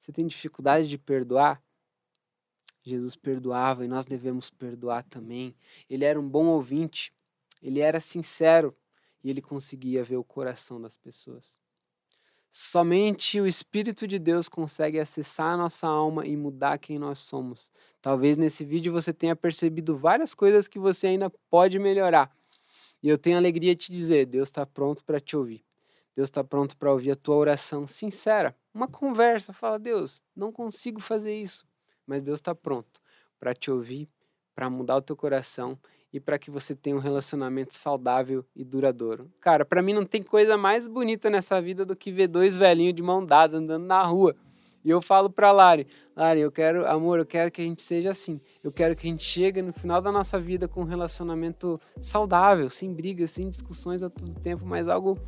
Você 0.00 0.12
tem 0.12 0.26
dificuldade 0.26 0.88
de 0.88 0.96
perdoar? 0.96 1.62
Jesus 2.82 3.14
perdoava 3.14 3.84
e 3.84 3.88
nós 3.88 4.06
devemos 4.06 4.50
perdoar 4.50 5.04
também. 5.04 5.54
Ele 5.88 6.04
era 6.04 6.18
um 6.18 6.28
bom 6.28 6.46
ouvinte, 6.46 7.12
ele 7.62 7.80
era 7.80 8.00
sincero 8.00 8.74
e 9.22 9.28
ele 9.28 9.42
conseguia 9.42 10.02
ver 10.02 10.16
o 10.16 10.24
coração 10.24 10.80
das 10.80 10.96
pessoas. 10.96 11.60
Somente 12.50 13.40
o 13.40 13.46
Espírito 13.46 14.08
de 14.08 14.18
Deus 14.18 14.48
consegue 14.48 14.98
acessar 14.98 15.54
a 15.54 15.56
nossa 15.56 15.86
alma 15.86 16.26
e 16.26 16.36
mudar 16.36 16.78
quem 16.78 16.98
nós 16.98 17.20
somos. 17.20 17.70
Talvez 18.02 18.36
nesse 18.36 18.64
vídeo 18.64 18.92
você 18.92 19.12
tenha 19.12 19.36
percebido 19.36 19.96
várias 19.96 20.34
coisas 20.34 20.66
que 20.66 20.78
você 20.78 21.06
ainda 21.06 21.30
pode 21.48 21.78
melhorar. 21.78 22.34
E 23.02 23.08
eu 23.08 23.16
tenho 23.16 23.36
alegria 23.36 23.74
de 23.74 23.86
te 23.86 23.92
dizer: 23.92 24.26
Deus 24.26 24.48
está 24.48 24.66
pronto 24.66 25.04
para 25.04 25.20
te 25.20 25.36
ouvir. 25.36 25.64
Deus 26.16 26.28
está 26.28 26.42
pronto 26.42 26.76
para 26.76 26.92
ouvir 26.92 27.12
a 27.12 27.16
tua 27.16 27.36
oração 27.36 27.86
sincera. 27.86 28.54
Uma 28.74 28.88
conversa, 28.88 29.52
fala: 29.52 29.78
Deus, 29.78 30.20
não 30.34 30.50
consigo 30.50 31.00
fazer 31.00 31.34
isso. 31.34 31.64
Mas 32.04 32.22
Deus 32.22 32.40
está 32.40 32.54
pronto 32.54 33.00
para 33.38 33.54
te 33.54 33.70
ouvir, 33.70 34.08
para 34.54 34.68
mudar 34.68 34.96
o 34.96 35.02
teu 35.02 35.16
coração 35.16 35.78
e 36.12 36.18
para 36.18 36.38
que 36.38 36.50
você 36.50 36.74
tenha 36.74 36.96
um 36.96 37.00
relacionamento 37.00 37.74
saudável 37.74 38.44
e 38.54 38.64
duradouro. 38.64 39.30
Cara, 39.40 39.64
para 39.64 39.82
mim 39.82 39.92
não 39.92 40.04
tem 40.04 40.22
coisa 40.22 40.56
mais 40.56 40.86
bonita 40.86 41.30
nessa 41.30 41.60
vida 41.60 41.84
do 41.84 41.94
que 41.94 42.10
ver 42.10 42.26
dois 42.26 42.56
velhinhos 42.56 42.94
de 42.94 43.02
mão 43.02 43.24
dada 43.24 43.58
andando 43.58 43.86
na 43.86 44.02
rua. 44.02 44.34
E 44.84 44.88
eu 44.88 45.02
falo 45.02 45.28
para 45.28 45.52
Lari, 45.52 45.86
Lari, 46.16 46.40
eu 46.40 46.50
quero, 46.50 46.86
amor, 46.86 47.18
eu 47.18 47.26
quero 47.26 47.50
que 47.50 47.60
a 47.60 47.64
gente 47.64 47.82
seja 47.82 48.10
assim. 48.10 48.40
Eu 48.64 48.72
quero 48.72 48.96
que 48.96 49.06
a 49.06 49.10
gente 49.10 49.22
chegue 49.22 49.60
no 49.60 49.72
final 49.72 50.00
da 50.00 50.10
nossa 50.10 50.40
vida 50.40 50.66
com 50.66 50.80
um 50.80 50.86
relacionamento 50.86 51.78
saudável, 52.00 52.70
sem 52.70 52.92
brigas, 52.92 53.30
sem 53.30 53.50
discussões 53.50 54.02
a 54.02 54.08
todo 54.08 54.40
tempo, 54.40 54.64
mas 54.64 54.88
algo 54.88 55.18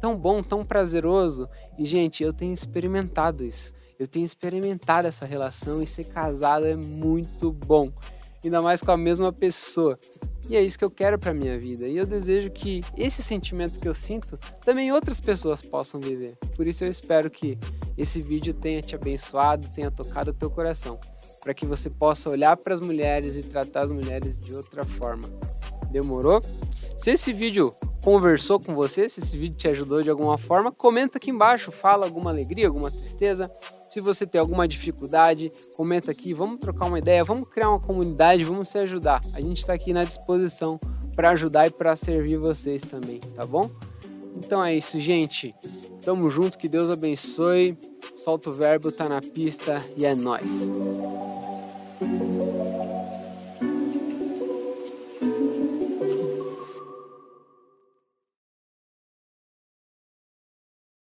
tão 0.00 0.16
bom, 0.16 0.40
tão 0.40 0.64
prazeroso. 0.64 1.48
E 1.76 1.84
gente, 1.84 2.22
eu 2.22 2.32
tenho 2.32 2.54
experimentado 2.54 3.44
isso. 3.44 3.72
Eu 3.98 4.06
tenho 4.06 4.24
experimentado 4.24 5.08
essa 5.08 5.26
relação 5.26 5.82
e 5.82 5.86
ser 5.86 6.04
casado 6.04 6.66
é 6.66 6.76
muito 6.76 7.50
bom 7.50 7.90
ainda 8.46 8.62
mais 8.62 8.80
com 8.80 8.90
a 8.90 8.96
mesma 8.96 9.32
pessoa. 9.32 9.98
E 10.48 10.56
é 10.56 10.62
isso 10.62 10.78
que 10.78 10.84
eu 10.84 10.90
quero 10.90 11.18
para 11.18 11.34
minha 11.34 11.58
vida. 11.58 11.88
E 11.88 11.96
eu 11.96 12.06
desejo 12.06 12.50
que 12.50 12.80
esse 12.96 13.22
sentimento 13.22 13.80
que 13.80 13.88
eu 13.88 13.94
sinto 13.94 14.38
também 14.64 14.92
outras 14.92 15.20
pessoas 15.20 15.60
possam 15.62 16.00
viver. 16.00 16.36
Por 16.56 16.66
isso 16.66 16.84
eu 16.84 16.90
espero 16.90 17.28
que 17.28 17.58
esse 17.98 18.22
vídeo 18.22 18.54
tenha 18.54 18.80
te 18.80 18.94
abençoado, 18.94 19.68
tenha 19.74 19.90
tocado 19.90 20.30
o 20.30 20.34
teu 20.34 20.48
coração, 20.48 21.00
para 21.42 21.52
que 21.52 21.66
você 21.66 21.90
possa 21.90 22.30
olhar 22.30 22.56
para 22.56 22.74
as 22.74 22.80
mulheres 22.80 23.34
e 23.34 23.42
tratar 23.42 23.86
as 23.86 23.92
mulheres 23.92 24.38
de 24.38 24.54
outra 24.54 24.84
forma. 24.84 25.28
Demorou? 25.90 26.40
Se 26.96 27.10
esse 27.10 27.32
vídeo 27.32 27.72
conversou 28.02 28.60
com 28.60 28.74
você, 28.74 29.08
se 29.08 29.18
esse 29.20 29.36
vídeo 29.36 29.56
te 29.56 29.68
ajudou 29.68 30.00
de 30.00 30.10
alguma 30.10 30.38
forma, 30.38 30.70
comenta 30.70 31.18
aqui 31.18 31.30
embaixo, 31.30 31.72
fala 31.72 32.06
alguma 32.06 32.30
alegria, 32.30 32.68
alguma 32.68 32.90
tristeza, 32.90 33.50
se 33.96 34.00
você 34.02 34.26
tem 34.26 34.38
alguma 34.38 34.68
dificuldade, 34.68 35.50
comenta 35.74 36.10
aqui, 36.10 36.34
vamos 36.34 36.60
trocar 36.60 36.84
uma 36.84 36.98
ideia, 36.98 37.24
vamos 37.24 37.48
criar 37.48 37.70
uma 37.70 37.80
comunidade, 37.80 38.44
vamos 38.44 38.68
se 38.68 38.76
ajudar. 38.76 39.22
A 39.32 39.40
gente 39.40 39.60
está 39.60 39.72
aqui 39.72 39.90
na 39.90 40.02
disposição 40.02 40.78
para 41.14 41.30
ajudar 41.30 41.66
e 41.66 41.70
para 41.70 41.96
servir 41.96 42.36
vocês 42.36 42.82
também, 42.82 43.20
tá 43.34 43.46
bom? 43.46 43.70
Então 44.36 44.62
é 44.62 44.76
isso, 44.76 45.00
gente. 45.00 45.54
Tamo 46.02 46.28
junto, 46.28 46.58
que 46.58 46.68
Deus 46.68 46.90
abençoe. 46.90 47.74
Solta 48.14 48.50
o 48.50 48.52
verbo, 48.52 48.92
tá 48.92 49.08
na 49.08 49.22
pista 49.22 49.82
e 49.96 50.04
é 50.04 50.14
nóis. 50.14 50.50